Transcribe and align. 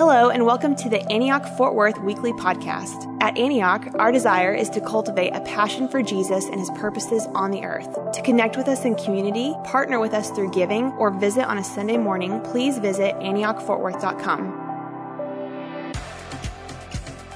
Hello, 0.00 0.30
and 0.30 0.46
welcome 0.46 0.74
to 0.76 0.88
the 0.88 1.02
Antioch 1.12 1.44
Fort 1.58 1.74
Worth 1.74 2.00
Weekly 2.00 2.32
Podcast. 2.32 3.14
At 3.20 3.36
Antioch, 3.36 3.86
our 3.96 4.10
desire 4.10 4.54
is 4.54 4.70
to 4.70 4.80
cultivate 4.80 5.34
a 5.34 5.42
passion 5.42 5.88
for 5.88 6.02
Jesus 6.02 6.46
and 6.46 6.58
his 6.58 6.70
purposes 6.70 7.26
on 7.34 7.50
the 7.50 7.64
earth. 7.64 7.98
To 8.14 8.22
connect 8.22 8.56
with 8.56 8.66
us 8.66 8.86
in 8.86 8.94
community, 8.94 9.54
partner 9.62 10.00
with 10.00 10.14
us 10.14 10.30
through 10.30 10.52
giving, 10.52 10.86
or 10.92 11.10
visit 11.10 11.44
on 11.44 11.58
a 11.58 11.62
Sunday 11.62 11.98
morning, 11.98 12.40
please 12.40 12.78
visit 12.78 13.14
AntiochFortWorth.com. 13.16 15.92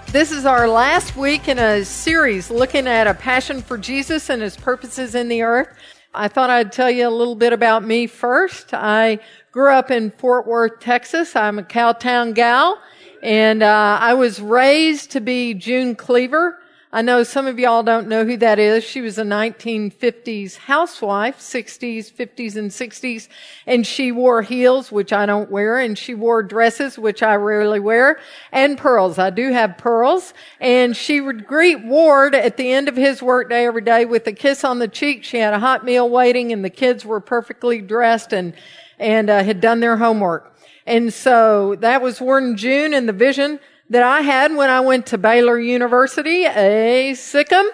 This 0.07 0.33
is 0.33 0.46
our 0.46 0.67
last 0.67 1.17
week 1.17 1.49
in 1.49 1.59
a 1.59 1.85
series 1.85 2.51
looking 2.51 2.87
at 2.87 3.07
a 3.07 3.12
passion 3.12 3.61
for 3.61 3.77
Jesus 3.77 4.31
and 4.31 4.41
his 4.41 4.57
purposes 4.57 5.15
in 5.15 5.29
the 5.29 5.43
earth. 5.43 5.69
I 6.17 6.29
thought 6.29 6.49
I'd 6.49 6.71
tell 6.71 6.91
you 6.91 7.09
a 7.09 7.11
little 7.11 7.35
bit 7.35 7.53
about 7.53 7.85
me 7.85 8.07
first. 8.07 8.73
I 8.73 9.19
grew 9.51 9.73
up 9.73 9.91
in 9.91 10.13
Fort 10.13 10.46
Worth, 10.46 10.79
Texas. 10.79 11.35
I'm 11.35 11.59
a 11.59 11.64
Cowtown 11.64 12.35
gal, 12.35 12.81
and 13.21 13.64
uh, 13.64 13.99
I 14.01 14.14
was 14.14 14.41
raised 14.41 15.11
to 15.13 15.21
be 15.21 15.55
June 15.55 15.96
Cleaver. 15.96 16.57
I 16.94 17.03
know 17.03 17.25
some 17.25 17.48
of 17.48 17.58
y'all 17.58 17.82
don't 17.82 18.07
know 18.07 18.25
who 18.25 18.36
that 18.36 18.61
is. 18.61 18.84
She 18.84 19.00
was 19.00 19.18
a 19.18 19.25
1950s 19.25 20.57
housewife, 20.57 21.40
60s, 21.40 22.12
50s, 22.12 22.54
and 22.54 22.71
60s, 22.71 23.26
and 23.66 23.85
she 23.85 24.12
wore 24.12 24.43
heels, 24.43 24.93
which 24.93 25.12
I 25.12 25.26
don't 25.26 25.50
wear, 25.50 25.80
and 25.80 25.99
she 25.99 26.14
wore 26.14 26.44
dresses, 26.44 26.96
which 26.96 27.21
I 27.21 27.35
rarely 27.35 27.80
wear, 27.80 28.21
and 28.52 28.79
pearls. 28.79 29.18
I 29.18 29.30
do 29.30 29.50
have 29.50 29.76
pearls, 29.76 30.35
and 30.61 30.96
she 30.96 31.21
would 31.21 31.49
greet 31.49 31.82
Ward 31.82 32.33
at 32.33 32.56
the 32.56 32.70
end 32.70 32.88
of 32.88 32.94
his 32.94 33.20
workday 33.20 33.66
every 33.66 33.83
day 33.83 34.05
with 34.05 34.24
a 34.28 34.33
kiss 34.33 34.62
on 34.62 34.78
the 34.78 34.86
cheek. 34.86 35.24
She 35.24 35.38
had 35.38 35.52
a 35.52 35.58
hot 35.58 35.84
meal 35.84 36.08
waiting, 36.08 36.52
and 36.52 36.64
the 36.64 36.70
kids 36.70 37.05
were 37.05 37.19
perfectly 37.19 37.80
dressed, 37.80 38.33
and 38.33 38.55
and 39.00 39.30
uh, 39.30 39.42
had 39.42 39.61
done 39.61 39.80
their 39.80 39.97
homework. 39.97 40.55
And 40.86 41.12
so 41.12 41.74
that 41.80 42.02
was 42.02 42.20
Ward 42.20 42.44
and 42.44 42.56
June 42.56 42.94
and 42.94 43.08
the 43.08 43.12
vision 43.12 43.58
that 43.91 44.02
I 44.02 44.20
had 44.20 44.55
when 44.55 44.70
I 44.70 44.80
went 44.80 45.06
to 45.06 45.19
Baylor 45.19 45.58
University, 45.58 46.44
a 46.44 47.14
Sikkim. 47.14 47.66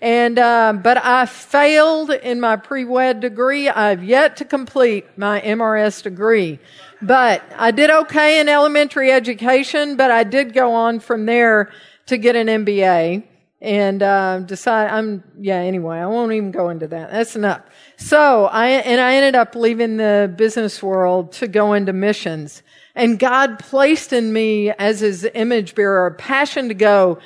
And, 0.00 0.38
uh, 0.38 0.74
but 0.80 1.04
I 1.04 1.26
failed 1.26 2.10
in 2.10 2.40
my 2.40 2.56
pre-wed 2.56 3.20
degree. 3.20 3.68
I've 3.68 4.04
yet 4.04 4.36
to 4.36 4.44
complete 4.44 5.06
my 5.18 5.40
MRS 5.40 6.02
degree. 6.02 6.60
But 7.02 7.42
I 7.56 7.72
did 7.72 7.90
okay 7.90 8.40
in 8.40 8.48
elementary 8.48 9.10
education, 9.10 9.96
but 9.96 10.10
I 10.10 10.22
did 10.24 10.52
go 10.52 10.72
on 10.72 11.00
from 11.00 11.26
there 11.26 11.72
to 12.06 12.16
get 12.16 12.36
an 12.36 12.46
MBA 12.46 13.24
and 13.60 14.02
uh, 14.02 14.38
decide 14.40 14.88
I'm 14.90 15.24
yeah 15.40 15.56
anyway 15.56 15.98
I 15.98 16.06
won't 16.06 16.32
even 16.32 16.52
go 16.52 16.68
into 16.68 16.86
that 16.88 17.10
that's 17.10 17.34
enough 17.34 17.62
so 17.96 18.46
I 18.46 18.68
and 18.68 19.00
I 19.00 19.16
ended 19.16 19.34
up 19.34 19.56
leaving 19.56 19.96
the 19.96 20.32
business 20.36 20.80
world 20.80 21.32
to 21.32 21.48
go 21.48 21.72
into 21.72 21.92
missions 21.92 22.62
and 22.98 23.18
God 23.18 23.58
placed 23.58 24.12
in 24.12 24.32
me 24.32 24.70
as 24.72 25.00
his 25.00 25.26
image 25.34 25.74
bearer 25.74 26.06
a 26.06 26.14
passion 26.14 26.68
to 26.68 26.74
go 26.74 27.18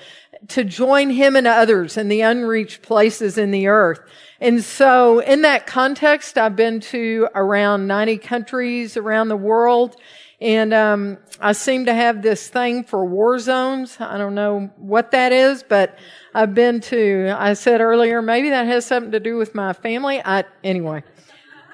to 0.48 0.64
join 0.64 1.10
him 1.10 1.34
and 1.34 1.46
others 1.46 1.96
in 1.96 2.08
the 2.08 2.20
unreached 2.20 2.82
places 2.82 3.38
in 3.38 3.50
the 3.50 3.66
earth 3.68 4.00
and 4.40 4.62
so 4.62 5.20
in 5.20 5.42
that 5.42 5.66
context 5.66 6.36
I've 6.36 6.56
been 6.56 6.80
to 6.80 7.28
around 7.34 7.86
90 7.86 8.18
countries 8.18 8.96
around 8.96 9.28
the 9.28 9.36
world 9.36 9.96
and 10.42 10.74
um, 10.74 11.18
I 11.40 11.52
seem 11.52 11.84
to 11.84 11.94
have 11.94 12.20
this 12.20 12.48
thing 12.48 12.82
for 12.82 13.04
war 13.04 13.38
zones. 13.38 13.96
I 14.00 14.18
don't 14.18 14.34
know 14.34 14.72
what 14.76 15.12
that 15.12 15.30
is, 15.30 15.62
but 15.62 15.96
I've 16.34 16.52
been 16.52 16.80
to, 16.80 17.32
I 17.38 17.52
said 17.52 17.80
earlier, 17.80 18.20
maybe 18.20 18.50
that 18.50 18.66
has 18.66 18.84
something 18.84 19.12
to 19.12 19.20
do 19.20 19.36
with 19.36 19.54
my 19.54 19.72
family. 19.72 20.20
I, 20.24 20.42
anyway, 20.64 21.04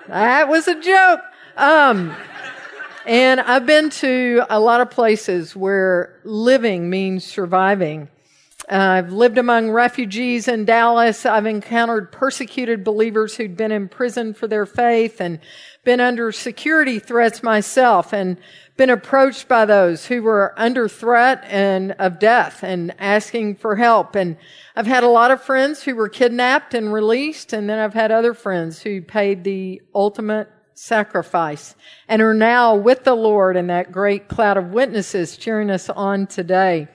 that 0.09 0.49
was 0.49 0.69
a 0.69 0.79
joke. 0.79 1.21
Um, 1.57 2.15
and 3.09 3.41
I've 3.41 3.65
been 3.65 3.89
to 3.89 4.43
a 4.51 4.61
lot 4.61 4.83
of 4.83 4.91
places 4.91 5.57
where 5.57 6.21
living 6.25 6.91
means 6.91 7.25
surviving. 7.25 8.11
Uh, 8.71 8.77
I've 8.77 9.13
lived 9.15 9.39
among 9.39 9.71
refugees 9.71 10.47
in 10.47 10.67
Dallas. 10.67 11.25
I've 11.25 11.47
encountered 11.47 12.13
persecuted 12.13 12.85
believers 12.85 13.35
who'd 13.35 13.57
been 13.57 13.73
in 13.73 13.89
prison 13.89 14.35
for 14.35 14.47
their 14.47 14.67
faith 14.67 15.23
and 15.23 15.41
been 15.85 16.01
under 16.01 16.31
security 16.33 16.99
threats 16.99 17.43
myself 17.43 18.13
and 18.13 18.37
been 18.77 18.91
approached 18.91 19.49
by 19.49 19.65
those 19.65 20.05
who 20.05 20.23
were 20.23 20.53
under 20.59 20.87
threat 20.87 21.43
and 21.47 21.93
of 21.93 22.19
death 22.19 22.63
and 22.63 22.95
asking 22.99 23.57
for 23.57 23.77
help. 23.77 24.17
And 24.17 24.37
I've 24.77 24.87
had 24.87 25.03
a 25.03 25.09
lot 25.09 25.31
of 25.31 25.43
friends 25.43 25.83
who 25.83 25.95
were 25.95 26.11
kidnapped 26.11 26.75
and 26.75 26.93
released. 26.93 27.55
And 27.55 27.71
then 27.71 27.79
I've 27.79 27.95
had 27.95 28.13
other 28.13 28.35
friends 28.35 28.83
who 28.83 29.01
paid 29.01 29.45
the 29.45 29.81
ultimate 29.95 30.51
sacrifice 30.79 31.75
and 32.09 32.23
are 32.23 32.35
now 32.35 32.75
with 32.75 33.05
the 33.05 33.15
Lord 33.15 33.57
in 33.57 33.67
that 33.67 33.93
great 33.93 34.29
cloud 34.29 34.57
of 34.57 34.73
witnesses 34.73 35.37
cheering 35.37 35.71
us 35.71 35.89
on 35.91 36.27
today. 36.27 36.89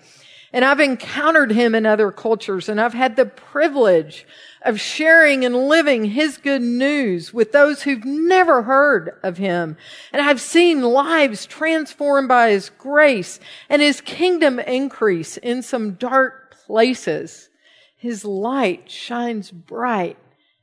And 0.54 0.64
I've 0.64 0.80
encountered 0.80 1.52
him 1.52 1.74
in 1.76 1.86
other 1.86 2.12
cultures 2.12 2.70
and 2.70 2.80
I've 2.80 2.94
had 2.94 3.16
the 3.16 3.26
privilege 3.26 4.26
of 4.62 4.80
sharing 4.80 5.44
and 5.44 5.68
living 5.68 6.06
his 6.06 6.38
good 6.38 6.62
news 6.62 7.34
with 7.34 7.52
those 7.52 7.82
who've 7.82 8.06
never 8.06 8.62
heard 8.62 9.20
of 9.24 9.38
him. 9.38 9.76
And 10.14 10.22
I've 10.22 10.40
seen 10.40 10.82
lives 10.82 11.46
transformed 11.46 12.30
by 12.30 12.52
his 12.52 12.70
grace 12.70 13.40
and 13.68 13.82
his 13.82 14.00
kingdom 14.00 14.60
increase 14.60 15.38
in 15.38 15.62
some 15.62 15.94
dark 15.94 16.56
places. 16.66 17.50
His 17.98 18.24
light 18.24 18.90
shines 18.90 19.52
bright 19.52 20.18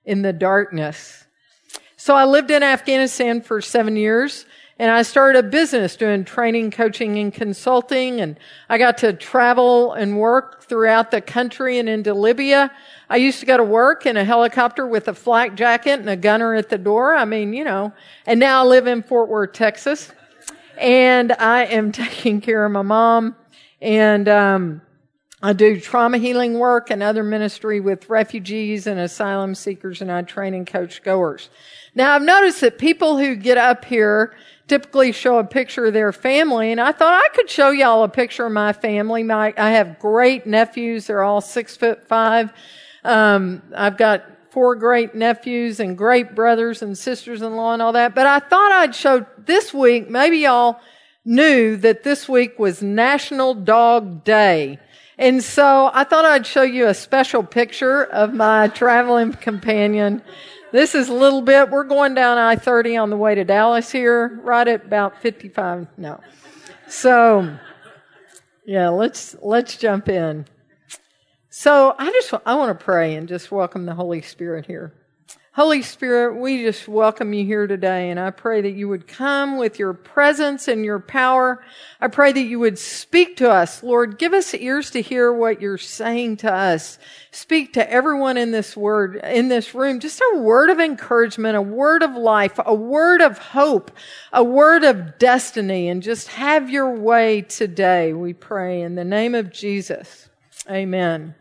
in 0.05 0.23
the 0.23 0.33
darkness. 0.33 1.27
So 2.01 2.15
I 2.15 2.25
lived 2.25 2.51
in 2.51 2.63
Afghanistan 2.63 3.43
for 3.43 3.61
seven 3.61 3.95
years 3.95 4.47
and 4.79 4.91
I 4.91 5.03
started 5.03 5.45
a 5.45 5.47
business 5.47 5.97
doing 5.97 6.25
training, 6.25 6.71
coaching, 6.71 7.19
and 7.19 7.31
consulting. 7.31 8.23
And 8.23 8.39
I 8.71 8.79
got 8.79 8.97
to 8.99 9.13
travel 9.13 9.93
and 9.93 10.17
work 10.17 10.63
throughout 10.63 11.11
the 11.11 11.21
country 11.21 11.79
and 11.79 11.91
into 11.91 12.15
Libya. 12.15 12.73
I 13.11 13.17
used 13.17 13.41
to 13.41 13.47
go 13.47 13.59
to 13.59 13.63
work 13.63 14.07
in 14.07 14.17
a 14.17 14.25
helicopter 14.25 14.87
with 14.87 15.09
a 15.09 15.15
flak 15.15 15.57
jacket 15.57 16.01
and 16.01 16.09
a 16.09 16.17
gunner 16.17 16.55
at 16.55 16.71
the 16.71 16.79
door. 16.79 17.15
I 17.15 17.27
mean, 17.27 17.53
you 17.53 17.65
know, 17.65 17.93
and 18.25 18.41
now 18.41 18.63
I 18.63 18.67
live 18.67 18.87
in 18.87 19.03
Fort 19.03 19.29
Worth, 19.29 19.53
Texas. 19.53 20.11
And 20.79 21.33
I 21.33 21.67
am 21.67 21.93
taking 21.93 22.41
care 22.41 22.65
of 22.65 22.73
my 22.73 22.81
mom 22.81 23.37
and, 23.83 24.27
um, 24.27 24.81
I 25.43 25.55
do 25.55 25.81
trauma 25.81 26.19
healing 26.19 26.59
work 26.59 26.91
and 26.91 27.03
other 27.03 27.23
ministry 27.23 27.81
with 27.81 28.11
refugees 28.11 28.87
and 28.87 29.01
asylum 29.01 29.55
seekers 29.55 30.03
and 30.03 30.13
I 30.13 30.23
train 30.23 30.53
and 30.53 30.67
coach 30.67 31.03
goers. 31.03 31.49
Now 31.95 32.15
I've 32.15 32.23
noticed 32.23 32.61
that 32.61 32.79
people 32.79 33.17
who 33.17 33.35
get 33.37 33.57
up 33.57 33.87
here 33.87 34.35
typically 34.69 35.13
show 35.13 35.39
a 35.39 35.45
picture 35.45 35.87
of 35.87 35.95
their 35.95 36.13
family. 36.13 36.71
And 36.71 36.81
I 36.81 36.93
thought 36.93 37.15
I 37.15 37.35
could 37.35 37.51
show 37.51 37.71
y'all 37.71 38.05
a 38.05 38.09
picture 38.09 38.47
of 38.47 38.53
my 38.53 38.73
family. 38.73 39.23
My, 39.23 39.53
I 39.57 39.71
have 39.71 39.99
great 39.99 40.47
nephews. 40.47 41.07
They're 41.07 41.23
all 41.23 41.41
six 41.41 41.77
foot 41.77 42.07
five. 42.07 42.53
Um, 43.03 43.63
I've 43.75 43.97
got 43.97 44.25
four 44.51 44.77
great 44.77 45.15
nephews 45.15 45.81
and 45.81 45.97
great 45.97 46.35
brothers 46.35 46.83
and 46.83 46.97
sisters-in-law 46.97 47.73
and 47.73 47.83
all 47.83 47.93
that. 47.93 48.15
But 48.15 48.27
I 48.27 48.41
thought 48.41 48.73
I'd 48.73 48.95
show 48.95 49.27
this 49.39 49.73
week, 49.73 50.11
maybe 50.11 50.39
y'all 50.39 50.81
knew 51.25 51.77
that 51.79 52.03
this 52.03 52.29
week 52.29 52.59
was 52.59 52.83
National 52.83 53.55
Dog 53.55 54.23
Day. 54.25 54.79
And 55.21 55.45
so 55.45 55.91
I 55.93 56.05
thought 56.05 56.25
I'd 56.25 56.47
show 56.47 56.63
you 56.63 56.87
a 56.87 56.95
special 56.95 57.43
picture 57.43 58.05
of 58.05 58.33
my 58.33 58.69
traveling 58.69 59.35
companion. 59.35 60.23
This 60.73 60.95
is 60.95 61.11
a 61.11 61.13
little 61.13 61.43
bit, 61.43 61.69
we're 61.69 61.85
going 61.85 62.15
down 62.15 62.39
I-30 62.39 63.03
on 63.03 63.11
the 63.11 63.19
way 63.19 63.35
to 63.35 63.45
Dallas 63.45 63.93
here, 63.93 64.41
right 64.43 64.67
at 64.67 64.87
about 64.87 65.21
55, 65.21 65.89
no. 65.99 66.21
So, 66.89 67.55
yeah, 68.65 68.89
let's, 68.89 69.37
let's 69.43 69.77
jump 69.77 70.09
in. 70.09 70.47
So 71.51 71.95
I 71.99 72.11
just, 72.13 72.33
I 72.47 72.55
want 72.55 72.79
to 72.79 72.83
pray 72.83 73.15
and 73.15 73.29
just 73.29 73.53
welcome 73.53 73.85
the 73.85 73.95
Holy 73.95 74.23
Spirit 74.23 74.65
here. 74.65 74.95
Holy 75.53 75.83
Spirit, 75.83 76.37
we 76.37 76.63
just 76.63 76.87
welcome 76.87 77.33
you 77.33 77.45
here 77.45 77.67
today 77.67 78.11
and 78.11 78.21
I 78.21 78.31
pray 78.31 78.61
that 78.61 78.71
you 78.71 78.89
would 78.89 79.09
come 79.09 79.59
with 79.59 79.81
your 79.81 79.93
presence 79.93 80.69
and 80.69 80.85
your 80.85 81.01
power. 81.01 81.61
I 82.01 82.07
pray 82.07 82.33
that 82.33 82.41
you 82.41 82.61
would 82.61 82.79
speak 82.79 83.37
to 83.39 83.51
us. 83.51 83.83
Lord, 83.83 84.17
give 84.17 84.33
us 84.33 84.55
ears 84.55 84.91
to 84.93 85.03
hear 85.03 85.33
what 85.33 85.61
you're 85.61 85.77
saying 85.77 86.37
to 86.39 86.53
us. 86.53 87.01
Speak 87.33 87.73
to 87.73 87.93
everyone 87.93 88.37
in 88.37 88.53
this 88.53 88.77
word, 88.77 89.17
in 89.17 89.49
this 89.49 89.75
room. 89.75 89.99
Just 89.99 90.21
a 90.21 90.39
word 90.39 90.71
of 90.71 90.79
encouragement, 90.79 91.57
a 91.57 91.63
word 91.63 92.05
of 92.05 92.13
life, 92.13 92.61
a 92.65 92.75
word 92.75 93.21
of 93.21 93.39
hope, 93.39 93.91
a 94.33 94.45
word 94.45 94.85
of 94.85 95.19
destiny 95.19 95.89
and 95.89 96.01
just 96.01 96.29
have 96.29 96.71
your 96.71 96.95
way 96.95 97.43
today. 97.43 98.13
We 98.13 98.35
pray 98.35 98.83
in 98.83 98.95
the 98.95 99.05
name 99.05 99.35
of 99.35 99.53
Jesus. 99.53 100.29
Amen. 100.71 101.35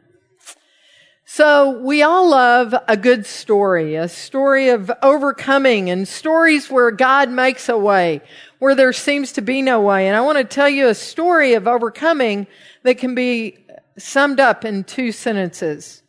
So 1.31 1.69
we 1.69 2.01
all 2.01 2.31
love 2.31 2.73
a 2.87 2.97
good 2.97 3.23
story, 3.23 3.93
a 3.93 4.09
story 4.09 4.69
of 4.69 4.91
overcoming 5.03 5.91
and 5.91 6.07
stories 6.07 6.71
where 6.71 6.89
God 6.89 7.29
makes 7.29 7.69
a 7.69 7.77
way, 7.77 8.21
where 8.57 8.73
there 8.73 8.91
seems 8.91 9.33
to 9.33 9.41
be 9.41 9.61
no 9.61 9.79
way. 9.79 10.07
And 10.07 10.17
I 10.17 10.21
want 10.21 10.39
to 10.39 10.43
tell 10.43 10.67
you 10.67 10.87
a 10.87 10.95
story 10.95 11.53
of 11.53 11.67
overcoming 11.67 12.47
that 12.81 12.97
can 12.97 13.13
be 13.13 13.59
summed 13.95 14.39
up 14.39 14.65
in 14.65 14.83
two 14.83 15.11
sentences. 15.11 16.01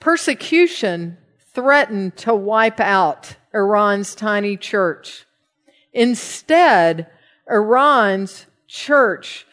Persecution 0.00 1.18
threatened 1.54 2.16
to 2.16 2.34
wipe 2.34 2.80
out 2.80 3.36
Iran's 3.54 4.12
tiny 4.12 4.56
church. 4.56 5.24
Instead, 5.92 7.06
Iran's 7.48 8.46
church 8.66 9.46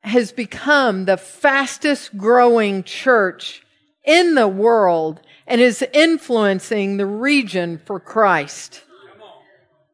has 0.00 0.32
become 0.32 1.04
the 1.04 1.16
fastest 1.16 2.18
growing 2.18 2.82
church 2.82 3.63
in 4.04 4.34
the 4.34 4.48
world 4.48 5.20
and 5.46 5.60
is 5.60 5.84
influencing 5.92 6.96
the 6.96 7.06
region 7.06 7.80
for 7.84 8.00
Christ. 8.00 8.82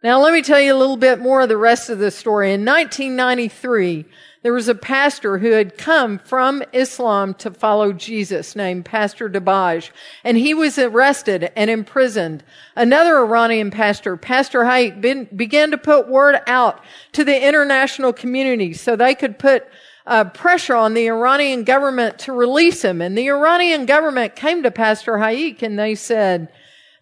Now 0.03 0.23
let 0.23 0.33
me 0.33 0.41
tell 0.41 0.61
you 0.61 0.75
a 0.75 0.79
little 0.79 0.97
bit 0.97 1.19
more 1.19 1.43
of 1.43 1.51
the 1.51 1.57
rest 1.59 1.91
of 1.91 1.99
the 1.99 2.11
story. 2.11 2.55
In 2.55 2.65
1993, 2.65 4.07
there 4.43 4.55
was 4.55 4.69
a 4.69 4.75
pastor 4.75 5.37
who 5.37 5.51
had 5.51 5.77
come 5.77 6.19
from 6.19 6.62
Islam 6.73 7.35
to 7.35 7.51
follow 7.51 7.93
Jesus 7.93 8.57
named 8.57 8.87
Pastor 8.87 9.29
Dabaj, 9.29 9.91
and 10.25 10.39
he 10.39 10.55
was 10.55 10.79
arrested 10.79 11.53
and 11.55 11.69
imprisoned. 11.69 12.43
Another 12.75 13.19
Iranian 13.19 13.71
pastor, 13.71 14.17
Pastor 14.17 14.65
Haik, 14.65 15.03
began 15.37 15.71
to 15.71 15.77
put 15.77 16.09
word 16.09 16.41
out 16.47 16.83
to 17.12 17.23
the 17.23 17.47
international 17.47 18.15
community 18.15 18.73
so 18.73 18.97
they 18.97 19.15
could 19.15 19.39
put 19.39 19.69
uh, 20.06 20.25
pressure 20.25 20.75
on 20.75 20.94
the 20.94 21.08
Iranian 21.08 21.64
government 21.64 22.19
to 22.20 22.32
release 22.32 22.82
him. 22.82 23.00
And 23.00 23.17
the 23.17 23.29
Iranian 23.29 23.87
government 23.87 24.37
came 24.37 24.62
to 24.62 24.70
Pastor 24.70 25.19
Haik 25.19 25.62
and 25.62 25.79
they 25.79 25.94
said, 25.94 26.49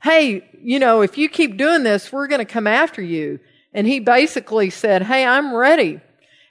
Hey, 0.02 0.48
you 0.60 0.78
know, 0.78 1.02
if 1.02 1.18
you 1.18 1.28
keep 1.28 1.56
doing 1.56 1.82
this, 1.82 2.12
we're 2.12 2.28
going 2.28 2.44
to 2.44 2.44
come 2.44 2.66
after 2.66 3.02
you. 3.02 3.40
And 3.72 3.86
he 3.86 4.00
basically 4.00 4.70
said, 4.70 5.02
Hey, 5.02 5.24
I'm 5.24 5.54
ready. 5.54 6.00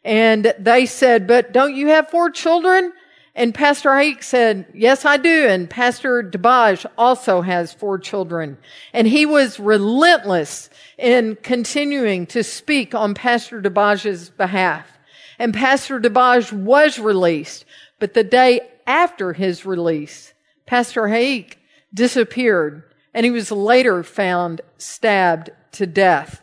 And 0.08 0.54
they 0.58 0.86
said, 0.86 1.28
but 1.28 1.52
don't 1.52 1.76
you 1.76 1.88
have 1.88 2.10
four 2.10 2.30
children? 2.30 2.94
And 3.36 3.54
Pastor 3.54 3.94
Haik 3.94 4.24
said, 4.24 4.66
yes, 4.74 5.04
I 5.04 5.18
do. 5.18 5.48
And 5.48 5.70
Pastor 5.70 6.24
Dabaj 6.24 6.86
also 6.98 7.42
has 7.42 7.74
four 7.74 8.00
children. 8.00 8.58
And 8.94 9.06
he 9.06 9.26
was 9.26 9.60
relentless 9.60 10.70
in 10.98 11.38
continuing 11.44 12.26
to 12.28 12.42
speak 12.42 12.96
on 12.96 13.16
Pastor 13.16 13.62
Dabaj's 13.62 14.30
behalf. 14.30 14.97
And 15.40 15.54
Pastor 15.54 16.00
Dabaj 16.00 16.52
was 16.52 17.00
released. 17.00 17.66
But 18.00 18.14
the 18.14 18.24
day 18.24 18.62
after 18.86 19.34
his 19.34 19.66
release, 19.66 20.34
Pastor 20.66 21.08
Haik 21.08 21.60
disappeared 21.94 22.84
and 23.14 23.26
he 23.26 23.32
was 23.32 23.52
later 23.52 24.04
found 24.04 24.62
stabbed 24.78 25.50
to 25.74 25.88
death 25.88 26.42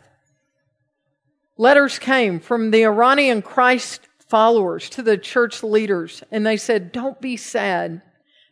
letters 1.57 1.99
came 1.99 2.39
from 2.39 2.71
the 2.71 2.85
Iranian 2.85 3.41
Christ 3.41 4.07
followers 4.27 4.89
to 4.91 5.01
the 5.01 5.17
church 5.17 5.63
leaders, 5.63 6.23
and 6.31 6.45
they 6.45 6.57
said, 6.57 6.91
Don't 6.91 7.19
be 7.21 7.37
sad 7.37 8.01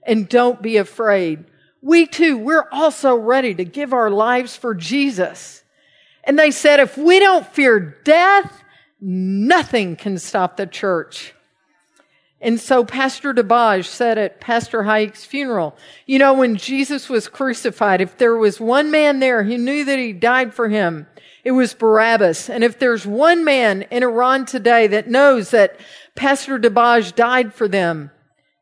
and 0.05 0.29
don't 0.29 0.61
be 0.61 0.77
afraid. 0.77 1.45
We 1.81 2.05
too, 2.05 2.37
we're 2.37 2.67
also 2.71 3.15
ready 3.15 3.53
to 3.55 3.65
give 3.65 3.93
our 3.93 4.09
lives 4.09 4.55
for 4.55 4.73
Jesus. 4.73 5.63
And 6.23 6.39
they 6.39 6.51
said, 6.51 6.79
If 6.79 6.97
we 6.97 7.19
don't 7.19 7.45
fear 7.47 7.79
death, 8.03 8.62
nothing 9.03 9.97
can 9.97 10.17
stop 10.17 10.55
the 10.55 10.65
church. 10.65 11.33
And 12.39 12.59
so 12.59 12.83
Pastor 12.83 13.33
Dabaj 13.33 13.85
said 13.85 14.17
at 14.17 14.41
Pastor 14.41 14.83
Haik's 14.83 15.25
funeral, 15.25 15.77
you 16.05 16.19
know, 16.19 16.33
when 16.33 16.55
Jesus 16.55 17.09
was 17.09 17.27
crucified, 17.27 18.01
if 18.01 18.17
there 18.17 18.35
was 18.35 18.59
one 18.59 18.91
man 18.91 19.19
there 19.19 19.43
who 19.43 19.57
knew 19.57 19.85
that 19.85 19.99
he 19.99 20.13
died 20.13 20.53
for 20.53 20.67
him, 20.67 21.07
it 21.43 21.51
was 21.51 21.73
Barabbas. 21.73 22.49
And 22.49 22.63
if 22.63 22.79
there's 22.79 23.05
one 23.05 23.43
man 23.43 23.83
in 23.83 24.03
Iran 24.03 24.45
today 24.45 24.87
that 24.87 25.09
knows 25.09 25.51
that 25.51 25.79
Pastor 26.15 26.57
Dabaj 26.57 27.15
died 27.15 27.53
for 27.53 27.67
them, 27.67 28.11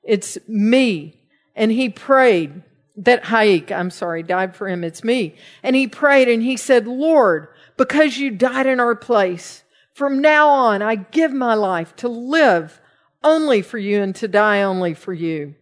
it's 0.04 0.38
me. 0.48 1.20
And 1.56 1.72
he 1.72 1.90
prayed 1.90 2.64
that 2.98 3.24
Hayek, 3.24 3.72
I'm 3.72 3.90
sorry, 3.90 4.24
died 4.24 4.56
for 4.56 4.68
him. 4.68 4.84
It's 4.84 5.04
me. 5.04 5.36
And 5.64 5.76
he 5.76 5.88
prayed 5.88 6.28
and 6.28 6.42
he 6.42 6.58
said, 6.58 6.88
Lord, 6.88 7.48
because 7.78 8.18
you 8.18 8.32
died 8.32 8.68
in 8.68 8.80
our 8.80 8.96
place, 8.96 9.64
from 10.02 10.20
now 10.20 10.50
on, 10.50 10.82
I 10.82 10.96
give 10.96 11.32
my 11.32 11.54
life 11.54 11.96
to 11.98 12.08
live 12.08 12.82
only 13.24 13.62
for 13.62 13.78
you 13.78 14.02
and 14.02 14.16
to 14.16 14.28
die 14.28 14.64
only 14.64 14.96
for 14.96 15.14
you. 15.14 15.54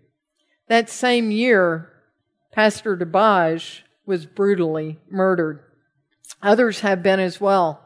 That 0.69 0.89
same 0.89 1.29
year, 1.29 1.91
Pastor 2.53 2.95
Dabaj 2.95 3.81
was 4.05 4.25
brutally 4.25 4.97
murdered. 5.09 5.59
Others 6.41 6.79
have 6.79 7.03
been 7.03 7.19
as 7.19 7.41
well. 7.41 7.81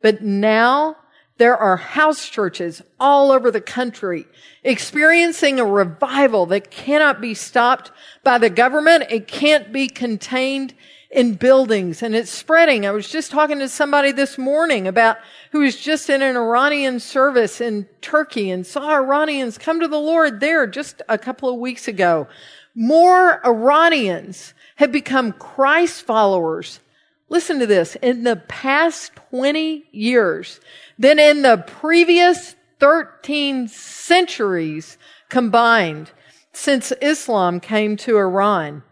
But 0.00 0.22
now 0.22 0.98
there 1.38 1.56
are 1.56 1.76
house 1.76 2.28
churches 2.28 2.80
all 3.00 3.32
over 3.32 3.50
the 3.50 3.60
country 3.60 4.24
experiencing 4.62 5.58
a 5.58 5.64
revival 5.64 6.46
that 6.46 6.70
cannot 6.70 7.20
be 7.20 7.34
stopped 7.34 7.90
by 8.22 8.38
the 8.38 8.50
government. 8.50 9.06
It 9.10 9.26
can't 9.26 9.72
be 9.72 9.88
contained 9.88 10.74
in 11.10 11.34
buildings 11.34 12.02
and 12.02 12.14
it's 12.14 12.30
spreading. 12.30 12.86
I 12.86 12.90
was 12.90 13.08
just 13.08 13.30
talking 13.30 13.58
to 13.60 13.68
somebody 13.68 14.12
this 14.12 14.36
morning 14.36 14.86
about 14.86 15.18
who 15.52 15.60
was 15.60 15.76
just 15.76 16.10
in 16.10 16.20
an 16.20 16.36
Iranian 16.36 17.00
service 17.00 17.60
in 17.60 17.86
Turkey 18.00 18.50
and 18.50 18.66
saw 18.66 18.90
Iranians 18.90 19.56
come 19.58 19.80
to 19.80 19.88
the 19.88 19.98
Lord 19.98 20.40
there 20.40 20.66
just 20.66 21.00
a 21.08 21.16
couple 21.16 21.48
of 21.48 21.58
weeks 21.58 21.88
ago. 21.88 22.28
More 22.74 23.44
Iranians 23.46 24.54
have 24.76 24.92
become 24.92 25.32
Christ 25.32 26.02
followers 26.02 26.80
Listen 27.28 27.58
to 27.58 27.66
this. 27.66 27.96
In 27.96 28.24
the 28.24 28.36
past 28.36 29.14
20 29.30 29.84
years, 29.92 30.60
than 30.98 31.18
in 31.18 31.42
the 31.42 31.62
previous 31.66 32.56
13 32.80 33.68
centuries 33.68 34.96
combined 35.28 36.10
since 36.52 36.92
Islam 37.02 37.60
came 37.60 37.96
to 37.98 38.16
Iran. 38.16 38.82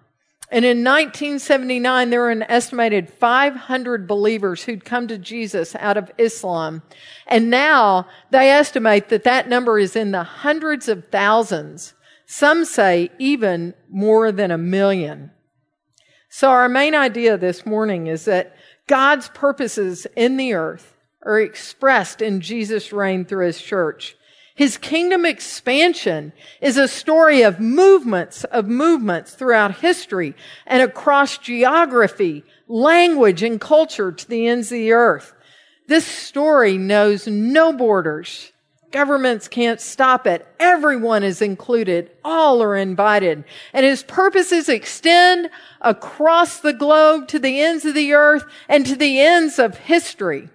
And 0.50 0.64
in 0.64 0.84
1979, 0.84 2.10
there 2.10 2.20
were 2.20 2.30
an 2.30 2.44
estimated 2.44 3.10
500 3.10 4.06
believers 4.06 4.62
who'd 4.62 4.84
come 4.84 5.08
to 5.08 5.18
Jesus 5.18 5.74
out 5.76 5.96
of 5.96 6.12
Islam. 6.18 6.82
And 7.26 7.50
now 7.50 8.06
they 8.30 8.50
estimate 8.50 9.08
that 9.08 9.24
that 9.24 9.48
number 9.48 9.78
is 9.78 9.96
in 9.96 10.12
the 10.12 10.22
hundreds 10.22 10.88
of 10.88 11.08
thousands. 11.08 11.94
Some 12.26 12.64
say 12.64 13.10
even 13.18 13.74
more 13.88 14.30
than 14.30 14.52
a 14.52 14.58
million. 14.58 15.32
So 16.28 16.50
our 16.50 16.68
main 16.68 16.94
idea 16.94 17.36
this 17.36 17.66
morning 17.66 18.06
is 18.06 18.24
that 18.26 18.54
God's 18.86 19.28
purposes 19.28 20.06
in 20.16 20.36
the 20.36 20.54
earth 20.54 20.94
are 21.22 21.40
expressed 21.40 22.22
in 22.22 22.40
Jesus' 22.40 22.92
reign 22.92 23.24
through 23.24 23.46
his 23.46 23.60
church. 23.60 24.16
His 24.56 24.78
kingdom 24.78 25.26
expansion 25.26 26.32
is 26.62 26.78
a 26.78 26.88
story 26.88 27.42
of 27.42 27.60
movements 27.60 28.42
of 28.44 28.66
movements 28.66 29.34
throughout 29.34 29.76
history 29.76 30.34
and 30.66 30.82
across 30.82 31.36
geography, 31.36 32.42
language, 32.66 33.42
and 33.42 33.60
culture 33.60 34.10
to 34.10 34.28
the 34.28 34.46
ends 34.46 34.72
of 34.72 34.78
the 34.78 34.92
earth. 34.92 35.34
This 35.88 36.06
story 36.06 36.78
knows 36.78 37.26
no 37.26 37.70
borders. 37.70 38.50
Governments 38.92 39.46
can't 39.46 39.78
stop 39.78 40.26
it. 40.26 40.46
Everyone 40.58 41.22
is 41.22 41.42
included. 41.42 42.10
All 42.24 42.62
are 42.62 42.76
invited. 42.76 43.44
And 43.74 43.84
his 43.84 44.02
purposes 44.04 44.70
extend 44.70 45.50
across 45.82 46.60
the 46.60 46.72
globe 46.72 47.28
to 47.28 47.38
the 47.38 47.60
ends 47.60 47.84
of 47.84 47.94
the 47.94 48.14
earth 48.14 48.46
and 48.70 48.86
to 48.86 48.96
the 48.96 49.20
ends 49.20 49.58
of 49.58 49.76
history. 49.76 50.48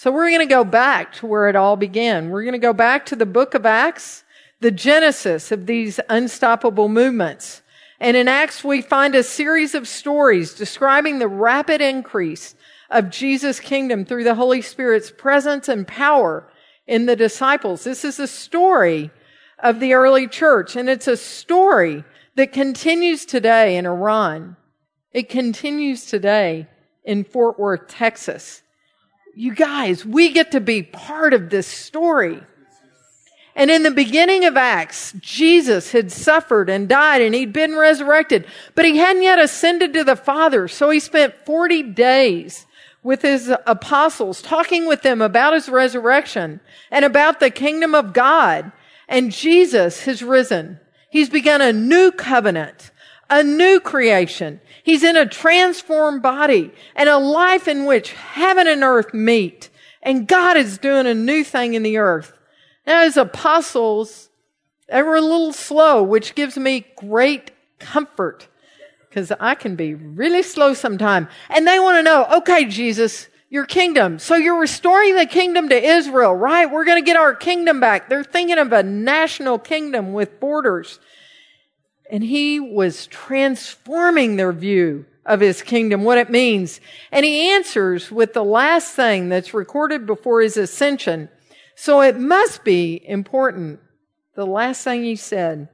So 0.00 0.12
we're 0.12 0.28
going 0.28 0.38
to 0.38 0.46
go 0.46 0.62
back 0.62 1.12
to 1.14 1.26
where 1.26 1.48
it 1.48 1.56
all 1.56 1.74
began. 1.74 2.30
We're 2.30 2.44
going 2.44 2.52
to 2.52 2.58
go 2.58 2.72
back 2.72 3.04
to 3.06 3.16
the 3.16 3.26
book 3.26 3.54
of 3.54 3.66
Acts, 3.66 4.22
the 4.60 4.70
genesis 4.70 5.50
of 5.50 5.66
these 5.66 5.98
unstoppable 6.08 6.88
movements. 6.88 7.62
And 7.98 8.16
in 8.16 8.28
Acts, 8.28 8.62
we 8.62 8.80
find 8.80 9.16
a 9.16 9.24
series 9.24 9.74
of 9.74 9.88
stories 9.88 10.54
describing 10.54 11.18
the 11.18 11.26
rapid 11.26 11.80
increase 11.80 12.54
of 12.90 13.10
Jesus' 13.10 13.58
kingdom 13.58 14.04
through 14.04 14.22
the 14.22 14.36
Holy 14.36 14.62
Spirit's 14.62 15.10
presence 15.10 15.68
and 15.68 15.84
power 15.84 16.48
in 16.86 17.06
the 17.06 17.16
disciples. 17.16 17.82
This 17.82 18.04
is 18.04 18.20
a 18.20 18.28
story 18.28 19.10
of 19.58 19.80
the 19.80 19.94
early 19.94 20.28
church, 20.28 20.76
and 20.76 20.88
it's 20.88 21.08
a 21.08 21.16
story 21.16 22.04
that 22.36 22.52
continues 22.52 23.26
today 23.26 23.76
in 23.76 23.84
Iran. 23.84 24.54
It 25.12 25.28
continues 25.28 26.06
today 26.06 26.68
in 27.02 27.24
Fort 27.24 27.58
Worth, 27.58 27.88
Texas. 27.88 28.62
You 29.34 29.54
guys, 29.54 30.04
we 30.04 30.32
get 30.32 30.52
to 30.52 30.60
be 30.60 30.82
part 30.82 31.32
of 31.32 31.50
this 31.50 31.66
story. 31.66 32.42
And 33.54 33.72
in 33.72 33.82
the 33.82 33.90
beginning 33.90 34.44
of 34.44 34.56
Acts, 34.56 35.12
Jesus 35.20 35.90
had 35.90 36.12
suffered 36.12 36.70
and 36.70 36.88
died 36.88 37.20
and 37.20 37.34
he'd 37.34 37.52
been 37.52 37.74
resurrected, 37.74 38.46
but 38.76 38.84
he 38.84 38.98
hadn't 38.98 39.22
yet 39.22 39.40
ascended 39.40 39.92
to 39.94 40.04
the 40.04 40.14
Father. 40.14 40.68
So 40.68 40.90
he 40.90 41.00
spent 41.00 41.34
40 41.44 41.82
days 41.82 42.66
with 43.02 43.22
his 43.22 43.52
apostles, 43.66 44.42
talking 44.42 44.86
with 44.86 45.02
them 45.02 45.20
about 45.20 45.54
his 45.54 45.68
resurrection 45.68 46.60
and 46.90 47.04
about 47.04 47.40
the 47.40 47.50
kingdom 47.50 47.94
of 47.94 48.12
God. 48.12 48.70
And 49.08 49.32
Jesus 49.32 50.04
has 50.04 50.22
risen. 50.22 50.78
He's 51.10 51.30
begun 51.30 51.60
a 51.60 51.72
new 51.72 52.12
covenant, 52.12 52.90
a 53.30 53.42
new 53.42 53.80
creation. 53.80 54.60
He's 54.82 55.02
in 55.02 55.16
a 55.16 55.26
transformed 55.26 56.22
body 56.22 56.72
and 56.94 57.08
a 57.08 57.18
life 57.18 57.68
in 57.68 57.84
which 57.84 58.12
heaven 58.12 58.66
and 58.66 58.82
earth 58.82 59.12
meet. 59.12 59.70
And 60.02 60.26
God 60.26 60.56
is 60.56 60.78
doing 60.78 61.06
a 61.06 61.14
new 61.14 61.44
thing 61.44 61.74
in 61.74 61.82
the 61.82 61.98
earth. 61.98 62.32
Now, 62.86 63.02
his 63.04 63.16
apostles, 63.16 64.30
they 64.88 65.02
were 65.02 65.16
a 65.16 65.20
little 65.20 65.52
slow, 65.52 66.02
which 66.02 66.34
gives 66.34 66.56
me 66.56 66.86
great 66.96 67.50
comfort 67.78 68.48
because 69.08 69.32
I 69.40 69.54
can 69.54 69.76
be 69.76 69.94
really 69.94 70.42
slow 70.42 70.74
sometime. 70.74 71.28
And 71.50 71.66
they 71.66 71.78
want 71.78 71.98
to 71.98 72.02
know, 72.02 72.26
okay, 72.38 72.64
Jesus, 72.64 73.28
your 73.50 73.66
kingdom. 73.66 74.18
So 74.18 74.36
you're 74.36 74.60
restoring 74.60 75.16
the 75.16 75.26
kingdom 75.26 75.68
to 75.70 75.82
Israel, 75.82 76.34
right? 76.34 76.70
We're 76.70 76.84
going 76.84 77.02
to 77.02 77.06
get 77.06 77.16
our 77.16 77.34
kingdom 77.34 77.80
back. 77.80 78.08
They're 78.08 78.24
thinking 78.24 78.58
of 78.58 78.72
a 78.72 78.82
national 78.82 79.58
kingdom 79.58 80.12
with 80.12 80.38
borders. 80.40 81.00
And 82.10 82.24
he 82.24 82.58
was 82.58 83.06
transforming 83.06 84.36
their 84.36 84.52
view 84.52 85.04
of 85.26 85.40
his 85.40 85.62
kingdom, 85.62 86.04
what 86.04 86.18
it 86.18 86.30
means. 86.30 86.80
And 87.12 87.24
he 87.24 87.50
answers 87.50 88.10
with 88.10 88.32
the 88.32 88.44
last 88.44 88.94
thing 88.94 89.28
that's 89.28 89.52
recorded 89.52 90.06
before 90.06 90.40
his 90.40 90.56
ascension. 90.56 91.28
So 91.76 92.00
it 92.00 92.18
must 92.18 92.64
be 92.64 93.02
important. 93.04 93.80
The 94.34 94.46
last 94.46 94.84
thing 94.84 95.04
he 95.04 95.16
said, 95.16 95.68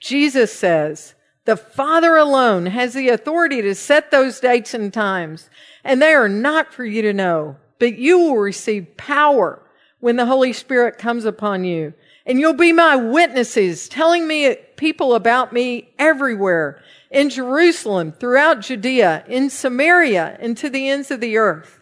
Jesus 0.00 0.52
says, 0.52 1.14
the 1.44 1.56
Father 1.56 2.16
alone 2.16 2.66
has 2.66 2.94
the 2.94 3.10
authority 3.10 3.62
to 3.62 3.74
set 3.74 4.10
those 4.10 4.40
dates 4.40 4.74
and 4.74 4.92
times, 4.92 5.50
and 5.84 6.00
they 6.00 6.12
are 6.14 6.28
not 6.28 6.72
for 6.72 6.84
you 6.84 7.02
to 7.02 7.12
know, 7.12 7.56
but 7.78 7.98
you 7.98 8.18
will 8.18 8.38
receive 8.38 8.96
power 8.96 9.62
when 10.00 10.16
the 10.16 10.26
Holy 10.26 10.52
Spirit 10.52 10.98
comes 10.98 11.24
upon 11.24 11.64
you. 11.64 11.92
And 12.26 12.40
you'll 12.40 12.54
be 12.54 12.72
my 12.72 12.96
witnesses, 12.96 13.88
telling 13.88 14.26
me 14.26 14.56
people 14.76 15.14
about 15.14 15.52
me 15.52 15.90
everywhere, 15.98 16.82
in 17.10 17.30
Jerusalem, 17.30 18.12
throughout 18.12 18.60
Judea, 18.60 19.24
in 19.28 19.50
Samaria, 19.50 20.36
and 20.40 20.56
to 20.56 20.70
the 20.70 20.88
ends 20.88 21.10
of 21.10 21.20
the 21.20 21.36
earth. 21.36 21.80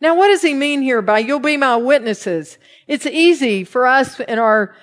Now, 0.00 0.16
what 0.16 0.26
does 0.28 0.42
he 0.42 0.54
mean 0.54 0.82
here 0.82 1.00
by 1.00 1.20
you'll 1.20 1.38
be 1.38 1.56
my 1.56 1.76
witnesses? 1.76 2.58
It's 2.86 3.06
easy 3.06 3.64
for 3.64 3.86
us 3.86 4.20
in 4.20 4.38
our 4.38 4.74